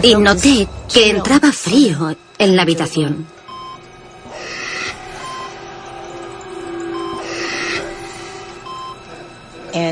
y 0.03 0.15
noté 0.15 0.69
que 0.93 1.11
entraba 1.11 1.53
frío 1.53 2.17
en 2.39 2.57
la 2.57 2.63
habitación. 2.63 3.27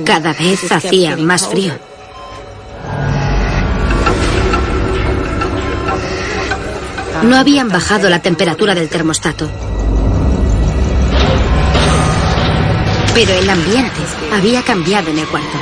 Cada 0.04 0.32
vez 0.32 0.70
hacía 0.70 1.16
más 1.16 1.48
frío. 1.48 1.72
No 7.26 7.36
habían 7.36 7.68
bajado 7.68 8.08
la 8.08 8.20
temperatura 8.22 8.72
del 8.72 8.88
termostato. 8.88 9.50
Pero 13.14 13.32
el 13.32 13.50
ambiente 13.50 14.00
había 14.32 14.62
cambiado 14.62 15.10
en 15.10 15.18
el 15.18 15.26
cuarto. 15.26 15.58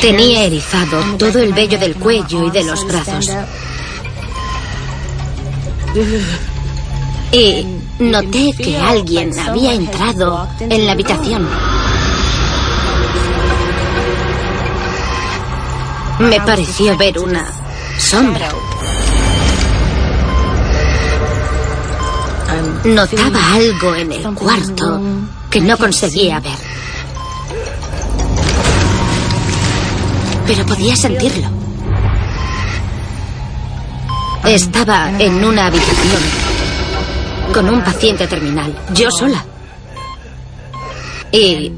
Tenía 0.00 0.44
erizado 0.44 1.02
todo 1.18 1.40
el 1.40 1.52
vello 1.52 1.78
del 1.78 1.96
cuello 1.96 2.46
y 2.46 2.50
de 2.52 2.62
los 2.62 2.86
brazos. 2.86 3.28
Y 7.32 7.81
noté 8.10 8.52
que 8.56 8.76
alguien 8.78 9.38
había 9.38 9.74
entrado 9.74 10.48
en 10.58 10.86
la 10.86 10.92
habitación. 10.92 11.48
Me 16.18 16.40
pareció 16.40 16.96
ver 16.96 17.18
una 17.18 17.46
sombra. 17.98 18.48
Notaba 22.84 23.54
algo 23.54 23.94
en 23.94 24.12
el 24.12 24.34
cuarto 24.34 25.00
que 25.50 25.60
no 25.60 25.76
conseguía 25.76 26.40
ver. 26.40 26.58
Pero 30.46 30.66
podía 30.66 30.96
sentirlo. 30.96 31.48
Estaba 34.44 35.10
en 35.18 35.44
una 35.44 35.66
habitación 35.66 36.41
con 37.52 37.68
un 37.68 37.82
paciente 37.82 38.26
terminal, 38.26 38.74
yo 38.94 39.10
sola. 39.10 39.44
Y 41.30 41.72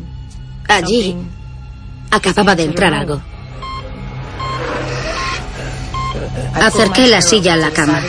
allí 0.69 1.17
acababa 2.11 2.55
de 2.55 2.65
entrar 2.65 2.95
algo. 2.95 3.21
Acerqué 6.55 7.09
la 7.09 7.21
silla 7.21 7.55
a 7.55 7.57
la 7.57 7.71
cama. 7.71 8.01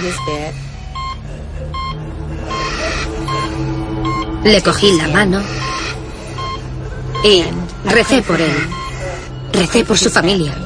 Le 4.43 4.61
cogí 4.61 4.91
la 4.97 5.07
mano 5.07 5.41
y 7.23 7.43
recé 7.85 8.21
por 8.21 8.39
él. 8.39 8.69
Recé 9.53 9.83
por 9.83 9.97
su 9.97 10.09
familia. 10.09 10.64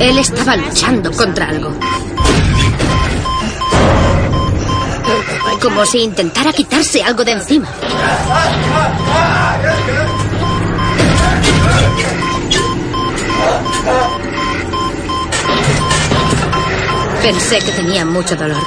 Él 0.00 0.18
estaba 0.18 0.56
luchando 0.56 1.12
contra 1.12 1.48
algo. 1.48 1.72
Como 5.60 5.86
si 5.86 5.98
intentara 5.98 6.52
quitarse 6.52 7.02
algo 7.02 7.24
de 7.24 7.32
encima. 7.32 7.68
Pensé 17.22 17.58
que 17.58 17.72
tenía 17.72 18.04
mucho 18.04 18.34
dolor. 18.34 18.62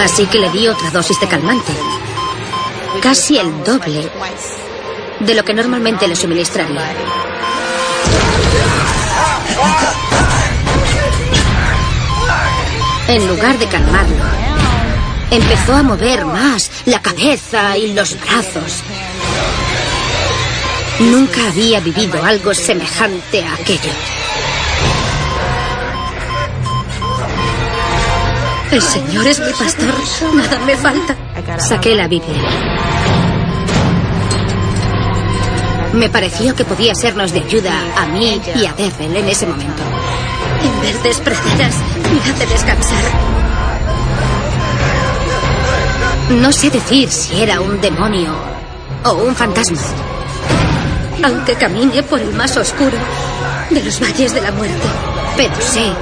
Así 0.00 0.26
que 0.26 0.38
le 0.38 0.48
di 0.50 0.68
otra 0.68 0.90
dosis 0.90 1.18
de 1.20 1.26
calmante. 1.26 1.72
Casi 3.02 3.38
el 3.38 3.64
doble 3.64 4.10
de 5.20 5.34
lo 5.34 5.44
que 5.44 5.54
normalmente 5.54 6.06
le 6.06 6.16
suministraría. 6.16 6.82
En 13.08 13.26
lugar 13.26 13.58
de 13.58 13.66
calmarlo, 13.66 14.24
empezó 15.30 15.74
a 15.74 15.82
mover 15.82 16.24
más 16.26 16.70
la 16.84 17.00
cabeza 17.00 17.76
y 17.76 17.94
los 17.94 18.18
brazos. 18.20 18.82
Nunca 21.00 21.46
había 21.46 21.80
vivido 21.80 22.22
algo 22.22 22.52
semejante 22.52 23.44
a 23.44 23.54
aquello. 23.54 23.92
El 28.70 28.82
Señor 28.82 29.26
es 29.26 29.40
mi 29.40 29.52
pastor, 29.52 29.94
nada 30.34 30.58
me 30.66 30.76
falta. 30.76 31.16
Saqué 31.58 31.94
la 31.94 32.06
Biblia. 32.06 32.87
Me 35.98 36.08
pareció 36.08 36.54
que 36.54 36.64
podía 36.64 36.94
sernos 36.94 37.32
de 37.32 37.40
ayuda 37.40 37.72
a 37.96 38.06
mí 38.06 38.40
y 38.54 38.66
a 38.66 38.72
Devil 38.72 39.16
en 39.16 39.28
ese 39.28 39.48
momento. 39.48 39.82
En 40.62 40.80
verdes 40.80 41.18
praderas 41.18 41.74
hace 42.22 42.46
descansar. 42.46 43.02
No 46.40 46.52
sé 46.52 46.70
decir 46.70 47.10
si 47.10 47.42
era 47.42 47.60
un 47.60 47.80
demonio 47.80 48.32
o 49.04 49.12
un 49.14 49.34
fantasma. 49.34 49.80
Aunque 51.24 51.56
camine 51.56 52.04
por 52.04 52.20
el 52.20 52.32
más 52.32 52.56
oscuro 52.56 52.96
de 53.68 53.82
los 53.82 54.00
valles 54.00 54.32
de 54.32 54.40
la 54.40 54.52
muerte. 54.52 54.88
Pero 55.36 55.56
sé 55.60 55.92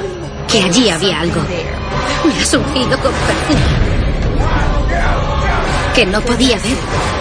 que 0.46 0.62
allí 0.62 0.90
había 0.90 1.20
algo. 1.20 1.40
Me 1.40 2.35
ha 2.35 2.59
ungido 2.59 2.98
con 2.98 3.12
perfume. 3.12 3.66
Que 5.94 6.04
no 6.04 6.20
podía 6.20 6.59
ver. 6.59 7.15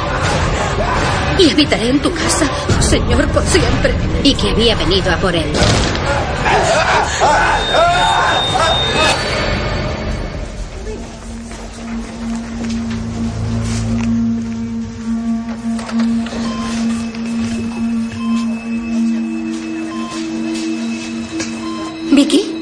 Y 1.37 1.49
habitaré 1.49 1.89
en 1.89 2.01
tu 2.01 2.11
casa, 2.13 2.45
Señor, 2.79 3.27
por 3.27 3.43
siempre. 3.43 3.93
Y 4.23 4.33
que 4.33 4.49
había 4.51 4.75
venido 4.75 5.11
a 5.11 5.17
por 5.17 5.35
él. 5.35 5.51
¿Vicky? 22.11 22.55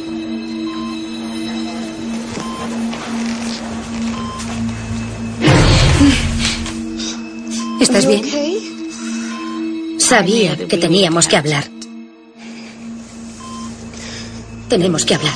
¿Estás 7.80 8.08
bien? 8.08 8.33
Sabía 10.14 10.56
que 10.56 10.78
teníamos 10.78 11.28
que 11.28 11.38
hablar. 11.38 11.64
Tenemos 14.70 15.06
que 15.06 15.16
hablar. 15.16 15.34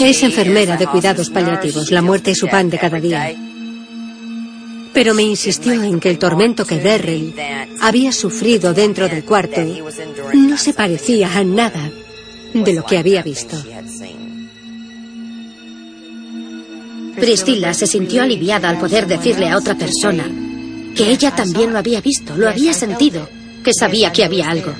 Es 0.00 0.24
enfermera 0.24 0.76
de 0.76 0.88
cuidados 0.88 1.30
paliativos. 1.30 1.92
La 1.92 2.02
muerte 2.02 2.32
es 2.32 2.38
su 2.38 2.48
pan 2.48 2.70
de 2.70 2.78
cada 2.80 2.98
día. 2.98 3.32
Pero 4.92 5.14
me 5.14 5.22
insistió 5.22 5.80
en 5.80 6.00
que 6.00 6.10
el 6.10 6.18
tormento 6.18 6.66
que 6.66 6.80
Darrell 6.80 7.32
había 7.80 8.10
sufrido 8.10 8.74
dentro 8.74 9.06
del 9.08 9.24
cuarto 9.24 9.60
no 10.34 10.58
se 10.58 10.72
parecía 10.72 11.38
a 11.38 11.44
nada 11.44 11.88
de 12.52 12.72
lo 12.72 12.84
que 12.84 12.98
había 12.98 13.22
visto. 13.22 13.56
Priscila 17.14 17.74
se 17.74 17.86
sintió 17.86 18.24
aliviada 18.24 18.68
al 18.68 18.80
poder 18.80 19.06
decirle 19.06 19.48
a 19.48 19.56
otra 19.56 19.76
persona 19.76 20.45
que 20.96 21.10
ella 21.10 21.30
también 21.30 21.72
lo 21.72 21.78
había 21.78 22.00
visto, 22.00 22.34
lo 22.36 22.48
había 22.48 22.72
sentido, 22.72 23.28
que 23.62 23.72
sabía 23.78 24.10
que 24.10 24.24
había 24.24 24.50
algo. 24.50 24.72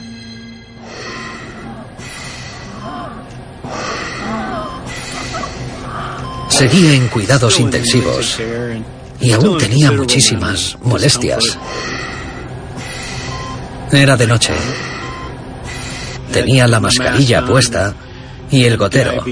Seguía 6.48 6.94
en 6.94 7.08
cuidados 7.08 7.60
intensivos 7.60 8.38
y 9.20 9.32
aún 9.32 9.58
tenía 9.58 9.92
muchísimas 9.92 10.78
molestias. 10.82 11.58
Era 13.92 14.16
de 14.16 14.26
noche. 14.26 14.54
Tenía 16.32 16.66
la 16.66 16.80
mascarilla 16.80 17.44
puesta 17.44 17.94
y 18.50 18.64
el 18.64 18.78
gotero. 18.78 19.22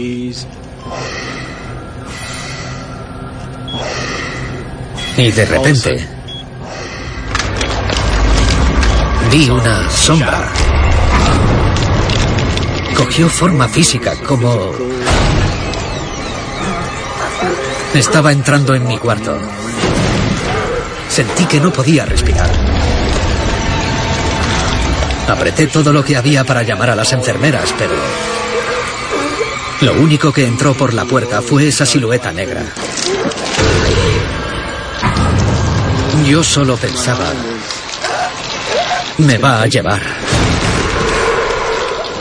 Y 5.16 5.31
de 5.31 5.47
repente 5.47 6.14
vi 9.35 9.51
una 9.51 9.90
sombra. 9.90 10.49
Cogió 12.97 13.29
forma 13.29 13.66
física 13.66 14.14
como... 14.25 14.73
Estaba 17.94 18.31
entrando 18.31 18.77
en 18.77 18.87
mi 18.87 18.97
cuarto. 18.97 19.37
Sentí 21.09 21.47
que 21.47 21.59
no 21.59 21.73
podía 21.73 22.07
respirar. 22.07 22.49
Apreté 25.29 25.66
todo 25.66 25.92
lo 25.92 26.05
que 26.05 26.16
había 26.16 26.44
para 26.44 26.62
llamar 26.62 26.90
a 26.90 26.94
las 26.94 27.12
enfermeras, 27.12 27.75
pero... 27.77 27.94
Lo 29.81 29.94
único 29.94 30.33
que 30.33 30.47
entró 30.47 30.75
por 30.75 30.94
la 30.94 31.07
puerta 31.07 31.42
fue 31.42 31.66
esa 31.66 31.85
silueta 31.85 32.31
negra. 32.31 32.62
Yo 36.25 36.44
solo 36.44 36.77
pensaba... 36.77 37.33
Me 39.18 39.38
va 39.38 39.62
a 39.62 39.66
llevar. 39.66 40.03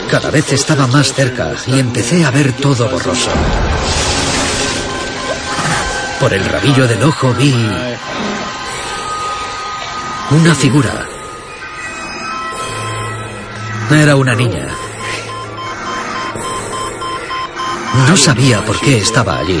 Cada 0.08 0.30
vez 0.30 0.52
estaba 0.52 0.86
más 0.86 1.12
cerca 1.12 1.52
y 1.66 1.80
empecé 1.80 2.24
a 2.24 2.30
ver 2.30 2.52
todo 2.52 2.88
borroso. 2.88 3.30
Por 6.20 6.32
el 6.32 6.44
rabillo 6.44 6.86
del 6.86 7.02
ojo 7.02 7.34
vi 7.34 7.52
una 10.30 10.54
figura. 10.54 11.08
Era 13.90 14.14
una 14.14 14.36
niña. 14.36 14.68
No 18.08 18.16
sabía 18.16 18.64
por 18.64 18.78
qué 18.78 18.98
estaba 18.98 19.38
allí. 19.38 19.60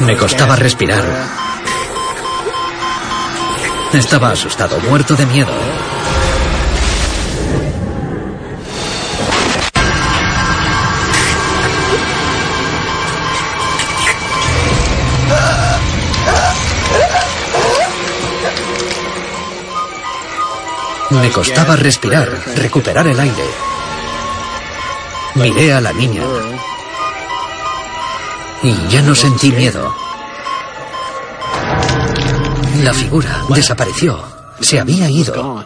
Me 0.00 0.16
costaba 0.16 0.56
respirar. 0.56 1.41
Estaba 3.92 4.30
asustado, 4.30 4.78
muerto 4.88 5.14
de 5.14 5.26
miedo. 5.26 5.52
Me 21.10 21.30
costaba 21.30 21.76
respirar, 21.76 22.30
recuperar 22.56 23.06
el 23.06 23.20
aire. 23.20 23.44
Miré 25.34 25.74
a 25.74 25.82
la 25.82 25.92
niña. 25.92 26.22
Y 28.62 28.88
ya 28.88 29.02
no 29.02 29.14
sentí 29.14 29.52
miedo. 29.52 30.11
La 32.82 32.92
figura 32.92 33.44
desapareció. 33.48 34.20
Se 34.60 34.80
había 34.80 35.08
ido. 35.08 35.64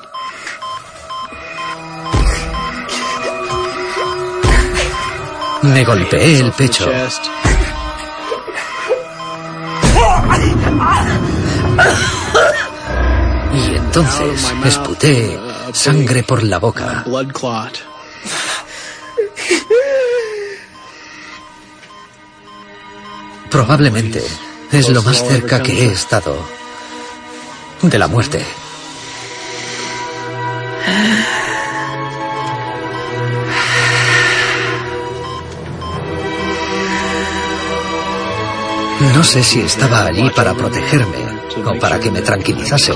Me 5.63 5.83
golpeé 5.83 6.41
el 6.41 6.53
pecho. 6.53 6.91
Y 13.55 13.77
entonces 13.77 14.55
esputé 14.67 15.41
sangre 15.73 16.23
por 16.23 16.43
la 16.43 16.59
boca. 16.59 17.03
Probablemente 23.51 24.23
es 24.71 24.91
lo 24.91 25.03
más 25.03 25.27
cerca 25.27 25.63
que 25.63 25.73
he 25.73 25.93
estado 25.93 26.56
de 27.83 27.99
la 27.99 28.09
muerte. 28.09 28.45
No 39.15 39.23
sé 39.25 39.43
si 39.43 39.61
estaba 39.61 40.07
allí 40.07 40.29
para 40.31 40.55
protegerme 40.55 41.19
o 41.65 41.79
para 41.79 41.99
que 42.01 42.11
me 42.11 42.23
tranquilizase. 42.23 42.95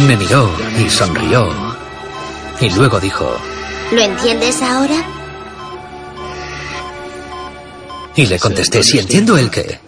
Me 0.00 0.16
miró 0.16 0.50
y 0.78 0.90
sonrió. 0.90 1.48
Y 2.60 2.70
luego 2.70 3.00
dijo... 3.00 3.36
¿Lo 3.92 4.00
entiendes 4.00 4.62
ahora? 4.62 5.04
Y 8.16 8.26
le 8.26 8.38
contesté, 8.38 8.82
si 8.82 8.98
entiendo 8.98 9.36
el 9.36 9.50
qué. 9.50 9.85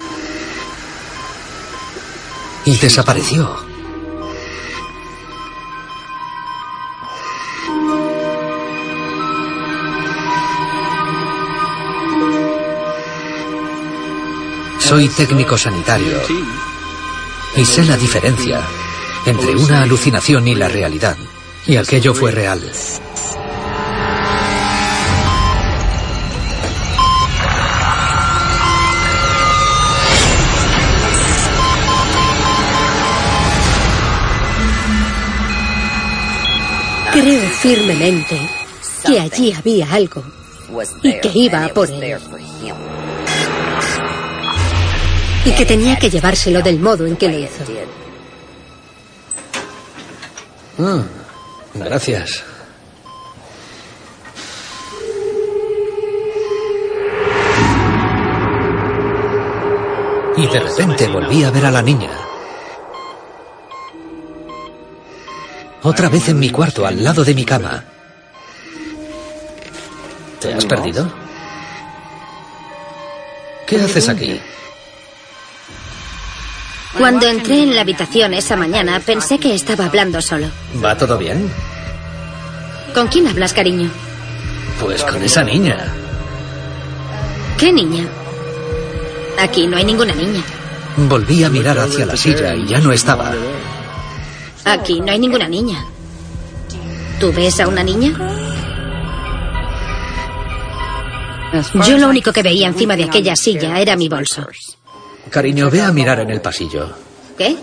Y 2.69 2.77
desapareció. 2.77 3.49
Soy 14.81 15.09
técnico 15.09 15.57
sanitario 15.57 16.21
y 17.57 17.65
sé 17.65 17.85
la 17.85 17.97
diferencia 17.97 18.61
entre 19.25 19.57
una 19.57 19.85
alucinación 19.85 20.47
y 20.47 20.55
la 20.55 20.69
realidad. 20.69 21.17
Y 21.67 21.77
aquello 21.77 22.13
fue 22.13 22.33
real. 22.33 22.61
Creo 37.21 37.51
firmemente 37.51 38.39
que 39.05 39.19
allí 39.19 39.53
había 39.53 39.93
algo 39.93 40.23
y 41.03 41.19
que 41.19 41.31
iba 41.35 41.65
a 41.65 41.69
por 41.69 41.91
él. 41.91 42.17
Y 45.45 45.51
que 45.51 45.67
tenía 45.67 45.99
que 45.99 46.11
llevárselo 46.11 46.63
del 46.63 46.79
modo 46.79 47.07
en 47.07 47.17
que 47.17 47.29
lo 47.29 47.39
hizo. 47.39 47.65
Ah, 50.79 51.03
gracias. 51.75 52.45
Y 60.37 60.47
de 60.47 60.61
repente 60.61 61.09
volví 61.09 61.43
a 61.43 61.51
ver 61.51 61.67
a 61.67 61.73
la 61.73 61.83
niña. 61.83 62.28
Otra 65.89 66.11
vez 66.11 66.29
en 66.29 66.39
mi 66.39 66.51
cuarto, 66.51 66.87
al 66.87 67.03
lado 67.03 67.25
de 67.25 67.35
mi 67.35 67.47
cama. 67.47 67.83
¿Te 70.39 70.53
has 70.53 70.67
perdido? 70.67 71.11
¿Qué 73.67 73.81
haces 73.81 74.07
aquí? 74.11 74.39
Cuando 76.99 77.27
entré 77.27 77.63
en 77.63 77.75
la 77.75 77.81
habitación 77.81 78.35
esa 78.35 78.55
mañana, 78.55 79.01
pensé 79.01 79.39
que 79.39 79.55
estaba 79.55 79.87
hablando 79.87 80.21
solo. 80.21 80.49
¿Va 80.85 80.95
todo 80.95 81.17
bien? 81.17 81.51
¿Con 82.93 83.07
quién 83.09 83.27
hablas, 83.27 83.55
cariño? 83.55 83.91
Pues 84.79 85.03
con 85.05 85.23
esa 85.23 85.43
niña. 85.43 85.91
¿Qué 87.57 87.73
niña? 87.73 88.07
Aquí 89.39 89.67
no 89.67 89.79
hay 89.79 89.87
ninguna 89.87 90.15
niña. 90.15 90.43
Volví 90.99 91.45
a 91.45 91.49
mirar 91.49 91.79
hacia 91.79 92.05
la 92.05 92.17
silla 92.17 92.55
y 92.55 92.67
ya 92.67 92.79
no 92.79 92.93
estaba. 92.93 93.33
Aquí 94.69 95.01
no 95.01 95.11
hay 95.11 95.19
ninguna 95.19 95.49
niña. 95.49 95.85
¿Tú 97.19 97.33
ves 97.33 97.59
a 97.59 97.67
una 97.67 97.83
niña? 97.83 98.13
Yo 101.87 101.97
lo 101.97 102.09
único 102.09 102.33
que 102.33 102.43
veía 102.43 102.69
encima 102.69 102.95
de 102.95 103.05
aquella 103.05 103.35
silla 103.35 103.81
era 103.81 103.97
mi 103.97 104.09
bolso. 104.09 104.47
Cariño, 105.31 105.71
ve 105.71 105.81
a 105.81 105.91
mirar 105.91 106.21
en 106.21 106.31
el 106.31 106.43
pasillo. 106.43 106.91
¿Qué? 107.37 107.57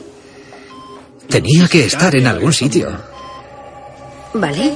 Tenía 1.30 1.68
que 1.68 1.86
estar 1.86 2.16
en 2.16 2.26
algún 2.26 2.52
sitio. 2.52 2.90
Vale. 4.34 4.74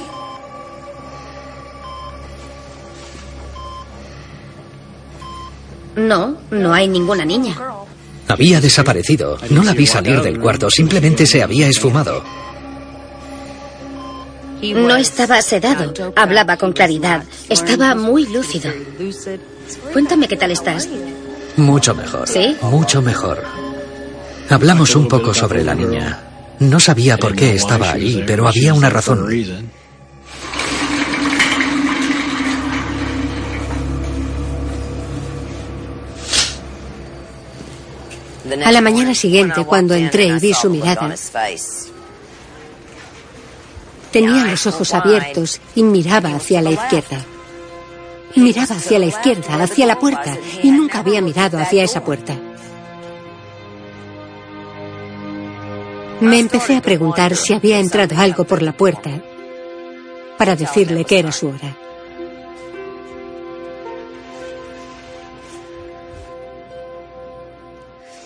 No, 5.96 6.38
no 6.50 6.72
hay 6.72 6.86
ninguna 6.86 7.24
niña. 7.24 7.56
Había 8.30 8.60
desaparecido. 8.60 9.38
No 9.50 9.62
la 9.62 9.74
vi 9.74 9.86
salir 9.86 10.20
del 10.22 10.38
cuarto, 10.38 10.70
simplemente 10.70 11.26
se 11.26 11.42
había 11.42 11.68
esfumado. 11.68 12.22
No 14.62 14.96
estaba 14.96 15.40
sedado, 15.40 16.12
hablaba 16.16 16.56
con 16.56 16.72
claridad, 16.72 17.24
estaba 17.48 17.94
muy 17.94 18.26
lúcido. 18.26 18.70
Cuéntame 19.92 20.28
qué 20.28 20.36
tal 20.36 20.50
estás. 20.50 20.88
Mucho 21.56 21.94
mejor. 21.94 22.28
¿Sí? 22.28 22.56
Mucho 22.62 23.00
mejor. 23.00 23.42
Hablamos 24.48 24.94
un 24.96 25.08
poco 25.08 25.32
sobre 25.32 25.64
la 25.64 25.74
niña. 25.74 26.20
No 26.58 26.78
sabía 26.78 27.16
por 27.16 27.34
qué 27.34 27.54
estaba 27.54 27.92
allí, 27.92 28.22
pero 28.26 28.46
había 28.46 28.74
una 28.74 28.90
razón. 28.90 29.26
A 38.64 38.72
la 38.72 38.80
mañana 38.80 39.14
siguiente, 39.14 39.64
cuando 39.64 39.94
entré 39.94 40.24
y 40.24 40.38
vi 40.38 40.54
su 40.54 40.70
mirada, 40.70 41.14
tenía 44.10 44.44
los 44.44 44.66
ojos 44.66 44.94
abiertos 44.94 45.60
y 45.74 45.82
miraba 45.82 46.34
hacia 46.34 46.62
la 46.62 46.70
izquierda. 46.70 47.24
Miraba 48.36 48.76
hacia 48.76 48.98
la 48.98 49.06
izquierda, 49.06 49.62
hacia 49.62 49.86
la 49.86 49.98
puerta, 49.98 50.36
y 50.62 50.70
nunca 50.70 51.00
había 51.00 51.20
mirado 51.20 51.58
hacia 51.58 51.84
esa 51.84 52.04
puerta. 52.04 52.36
Me 56.20 56.38
empecé 56.38 56.76
a 56.76 56.82
preguntar 56.82 57.34
si 57.34 57.54
había 57.54 57.78
entrado 57.78 58.18
algo 58.18 58.44
por 58.44 58.62
la 58.62 58.72
puerta 58.72 59.10
para 60.36 60.54
decirle 60.54 61.04
que 61.04 61.18
era 61.18 61.32
su 61.32 61.48
hora. 61.48 61.76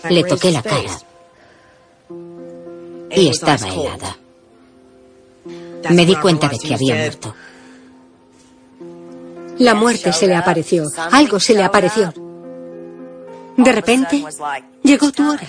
Le 0.09 0.23
toqué 0.23 0.51
la 0.51 0.61
cara 0.61 0.99
y 3.11 3.29
estaba 3.29 3.67
helada. 3.67 4.17
Me 5.89 6.05
di 6.05 6.15
cuenta 6.15 6.47
de 6.47 6.57
que 6.59 6.73
había 6.73 6.95
muerto. 6.95 7.33
La 9.59 9.73
muerte 9.73 10.11
se 10.11 10.27
le 10.27 10.35
apareció, 10.35 10.83
algo 11.11 11.39
se 11.39 11.53
le 11.53 11.63
apareció. 11.63 12.13
De 13.55 13.71
repente, 13.71 14.23
llegó 14.83 15.11
tu 15.11 15.29
hora. 15.29 15.47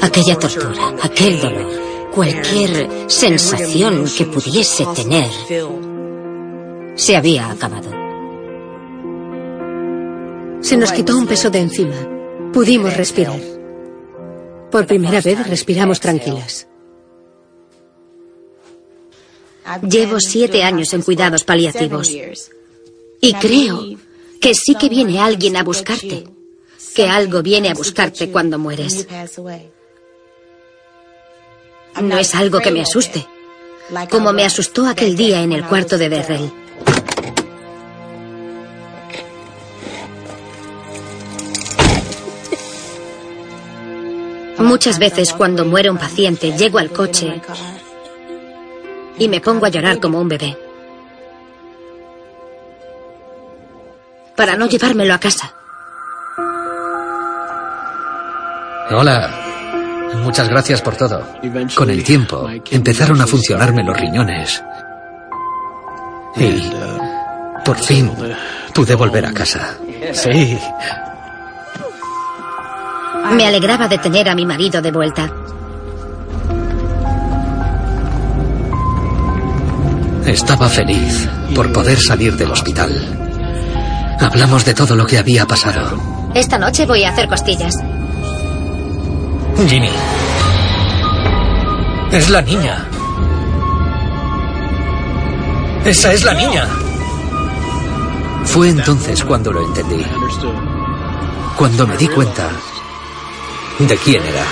Aquella 0.00 0.38
tortura, 0.38 0.94
aquel 1.02 1.40
dolor, 1.40 1.72
cualquier 2.14 3.10
sensación 3.10 4.04
que 4.16 4.24
pudiese 4.26 4.86
tener, 4.94 5.30
se 6.94 7.16
había 7.16 7.50
acabado. 7.50 7.90
Se 10.60 10.76
nos 10.76 10.92
quitó 10.92 11.18
un 11.18 11.26
peso 11.26 11.50
de 11.50 11.58
encima. 11.58 11.96
Pudimos 12.52 12.96
respirar. 12.96 13.40
Por 14.70 14.86
primera 14.86 15.20
vez 15.20 15.46
respiramos 15.48 15.98
tranquilas. 15.98 16.68
Llevo 19.82 20.20
siete 20.20 20.62
años 20.62 20.94
en 20.94 21.02
cuidados 21.02 21.42
paliativos. 21.42 22.10
Y 23.20 23.34
creo 23.34 23.96
que 24.40 24.54
sí 24.54 24.76
que 24.76 24.88
viene 24.88 25.18
alguien 25.18 25.56
a 25.56 25.64
buscarte. 25.64 26.24
Que 26.94 27.08
algo 27.08 27.42
viene 27.42 27.70
a 27.70 27.74
buscarte 27.74 28.30
cuando 28.30 28.58
mueres. 28.58 29.06
No 32.00 32.18
es 32.18 32.34
algo 32.34 32.60
que 32.60 32.70
me 32.70 32.82
asuste. 32.82 33.26
Como 34.10 34.32
me 34.32 34.44
asustó 34.44 34.86
aquel 34.86 35.16
día 35.16 35.42
en 35.42 35.52
el 35.52 35.64
cuarto 35.64 35.98
de 35.98 36.08
Derrell. 36.08 36.52
Muchas 44.58 44.98
veces 44.98 45.32
cuando 45.32 45.64
muere 45.64 45.90
un 45.90 45.98
paciente 45.98 46.56
llego 46.56 46.78
al 46.78 46.90
coche 46.90 47.40
y 49.18 49.28
me 49.28 49.40
pongo 49.40 49.66
a 49.66 49.68
llorar 49.68 50.00
como 50.00 50.20
un 50.20 50.28
bebé. 50.28 50.56
Para 54.34 54.56
no 54.56 54.66
llevármelo 54.66 55.14
a 55.14 55.18
casa. 55.18 55.54
Hola. 58.90 59.43
Muchas 60.22 60.48
gracias 60.48 60.82
por 60.82 60.96
todo. 60.96 61.22
Con 61.74 61.90
el 61.90 62.02
tiempo 62.04 62.48
empezaron 62.70 63.20
a 63.20 63.26
funcionarme 63.26 63.82
los 63.82 63.96
riñones. 63.96 64.62
Y 66.36 66.70
por 67.64 67.78
fin 67.78 68.10
pude 68.74 68.94
volver 68.94 69.26
a 69.26 69.32
casa. 69.32 69.76
Sí. 70.12 70.58
Me 73.32 73.46
alegraba 73.46 73.88
de 73.88 73.98
tener 73.98 74.28
a 74.28 74.34
mi 74.34 74.44
marido 74.44 74.82
de 74.82 74.90
vuelta. 74.90 75.30
Estaba 80.26 80.68
feliz 80.68 81.28
por 81.54 81.72
poder 81.72 81.98
salir 82.00 82.36
del 82.36 82.50
hospital. 82.50 82.90
Hablamos 84.20 84.64
de 84.64 84.74
todo 84.74 84.96
lo 84.96 85.06
que 85.06 85.18
había 85.18 85.46
pasado. 85.46 85.98
Esta 86.34 86.58
noche 86.58 86.86
voy 86.86 87.04
a 87.04 87.10
hacer 87.10 87.28
costillas. 87.28 87.74
Ginny. 89.56 89.88
Es 92.12 92.28
la 92.28 92.42
niña. 92.42 92.86
Esa 95.84 96.12
es 96.12 96.24
la 96.24 96.34
niña. 96.34 96.68
Fue 98.44 98.68
entonces 98.68 99.24
cuando 99.24 99.52
lo 99.52 99.64
entendí. 99.64 100.04
Cuando 101.56 101.86
me 101.86 101.96
di 101.96 102.08
cuenta 102.08 102.50
de 103.78 103.96
quién 103.96 104.22
era. 104.22 104.44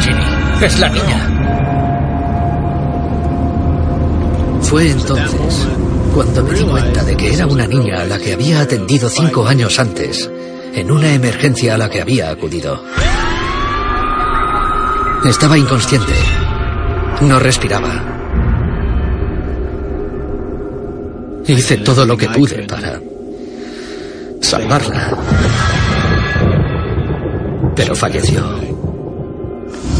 Ginny, 0.00 0.64
es 0.64 0.78
la 0.78 0.88
niña. 0.88 1.28
Fue 4.62 4.90
entonces 4.90 5.68
cuando 6.14 6.44
me 6.44 6.52
di 6.52 6.64
cuenta 6.64 7.02
de 7.04 7.16
que 7.16 7.32
era 7.32 7.46
una 7.46 7.66
niña 7.66 8.02
a 8.02 8.04
la 8.04 8.18
que 8.18 8.34
había 8.34 8.60
atendido 8.60 9.08
cinco 9.08 9.46
años 9.46 9.78
antes, 9.78 10.30
en 10.74 10.90
una 10.90 11.12
emergencia 11.12 11.74
a 11.74 11.78
la 11.78 11.88
que 11.88 12.02
había 12.02 12.30
acudido. 12.30 12.82
Estaba 15.24 15.56
inconsciente. 15.56 16.12
No 17.22 17.38
respiraba. 17.38 17.90
Hice 21.46 21.78
todo 21.78 22.04
lo 22.04 22.16
que 22.16 22.28
pude 22.28 22.66
para 22.66 23.00
salvarla. 24.40 25.16
Pero 27.74 27.94
falleció. 27.94 28.44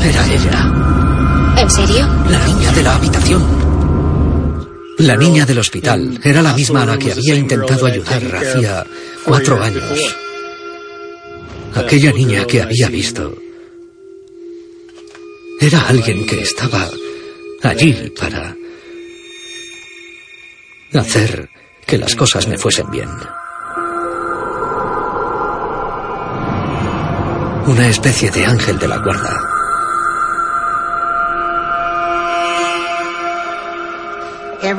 Era 0.02 0.26
ella. 0.26 1.54
¿En 1.56 1.70
serio? 1.70 2.06
La 2.28 2.44
niña 2.46 2.72
de 2.72 2.82
la 2.82 2.96
habitación. 2.96 3.61
La 5.02 5.16
niña 5.16 5.44
del 5.44 5.58
hospital 5.58 6.20
era 6.22 6.40
la 6.42 6.54
misma 6.54 6.82
a 6.82 6.86
la 6.86 6.96
que 6.96 7.10
había 7.10 7.34
intentado 7.34 7.86
ayudar 7.86 8.22
hacía 8.36 8.86
cuatro 9.24 9.60
años. 9.60 10.16
Aquella 11.74 12.12
niña 12.12 12.44
que 12.44 12.62
había 12.62 12.88
visto 12.88 13.36
era 15.60 15.88
alguien 15.88 16.24
que 16.24 16.42
estaba 16.42 16.88
allí 17.64 18.12
para 18.16 18.56
hacer 20.94 21.50
que 21.84 21.98
las 21.98 22.14
cosas 22.14 22.46
me 22.46 22.56
fuesen 22.56 22.88
bien. 22.92 23.08
Una 27.66 27.88
especie 27.88 28.30
de 28.30 28.46
ángel 28.46 28.78
de 28.78 28.86
la 28.86 28.98
guarda. 28.98 29.51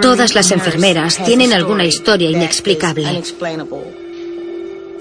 Todas 0.01 0.35
las 0.35 0.51
enfermeras 0.51 1.23
tienen 1.25 1.53
alguna 1.53 1.85
historia 1.85 2.29
inexplicable. 2.29 3.23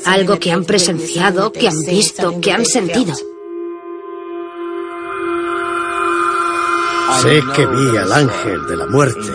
Algo 0.04 0.38
que 0.38 0.50
han 0.50 0.64
presenciado, 0.64 1.52
que 1.52 1.68
han 1.68 1.80
visto, 1.80 2.40
que 2.40 2.52
han 2.52 2.66
sentido. 2.66 3.14
Sé 7.22 7.40
que 7.54 7.66
vi 7.66 7.96
al 7.96 8.12
ángel 8.12 8.66
de 8.66 8.76
la 8.76 8.86
muerte 8.86 9.30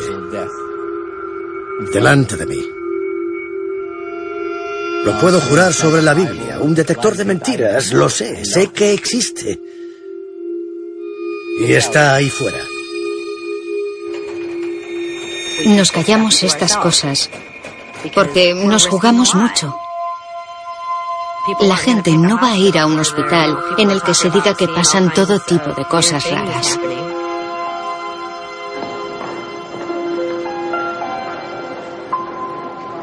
delante 1.94 2.36
de 2.36 2.46
mí. 2.46 2.62
Lo 5.06 5.18
puedo 5.20 5.40
jurar 5.40 5.74
sobre 5.74 6.02
la 6.02 6.14
Biblia, 6.14 6.60
un 6.60 6.76
detector 6.76 7.16
de 7.16 7.24
mentiras, 7.24 7.94
lo 7.94 8.10
sé, 8.10 8.44
sé 8.44 8.68
que 8.74 8.94
existe. 8.94 9.62
Y 11.60 11.74
está 11.74 12.16
ahí 12.16 12.30
fuera. 12.30 12.60
Nos 15.66 15.92
callamos 15.92 16.44
estas 16.44 16.78
cosas 16.78 17.30
porque 18.14 18.54
nos 18.54 18.88
jugamos 18.88 19.34
mucho. 19.36 19.76
La 21.62 21.78
gente 21.78 22.12
no 22.12 22.40
va 22.40 22.52
a 22.52 22.58
ir 22.58 22.78
a 22.78 22.86
un 22.86 23.00
hospital 23.00 23.58
en 23.78 23.90
el 23.90 24.02
que 24.02 24.14
se 24.14 24.30
diga 24.30 24.54
que 24.54 24.68
pasan 24.68 25.14
todo 25.14 25.40
tipo 25.40 25.72
de 25.74 25.86
cosas 25.86 26.30
raras. 26.30 26.80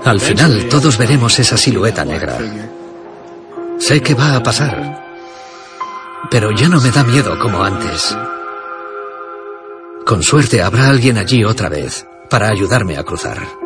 Al 0.05 0.21
final 0.21 0.69
todos 0.69 0.99
veremos 0.99 1.39
esa 1.39 1.57
silueta 1.57 2.05
negra. 2.05 2.39
Sé 3.79 4.03
que 4.03 4.15
va 4.15 4.37
a 4.37 4.43
pasar, 4.43 5.03
pero 6.31 6.53
ya 6.53 6.69
no 6.69 6.81
me 6.81 6.91
da 6.91 7.03
miedo 7.03 7.39
como 7.39 7.65
antes. 7.65 8.15
Con 10.05 10.23
suerte 10.23 10.63
habrá 10.63 10.91
alguien 10.91 11.17
allí 11.17 11.43
otra 11.45 11.71
vez 11.71 12.07
para 12.29 12.49
ayudarme 12.49 12.97
a 12.97 13.05
cruzar. 13.05 13.64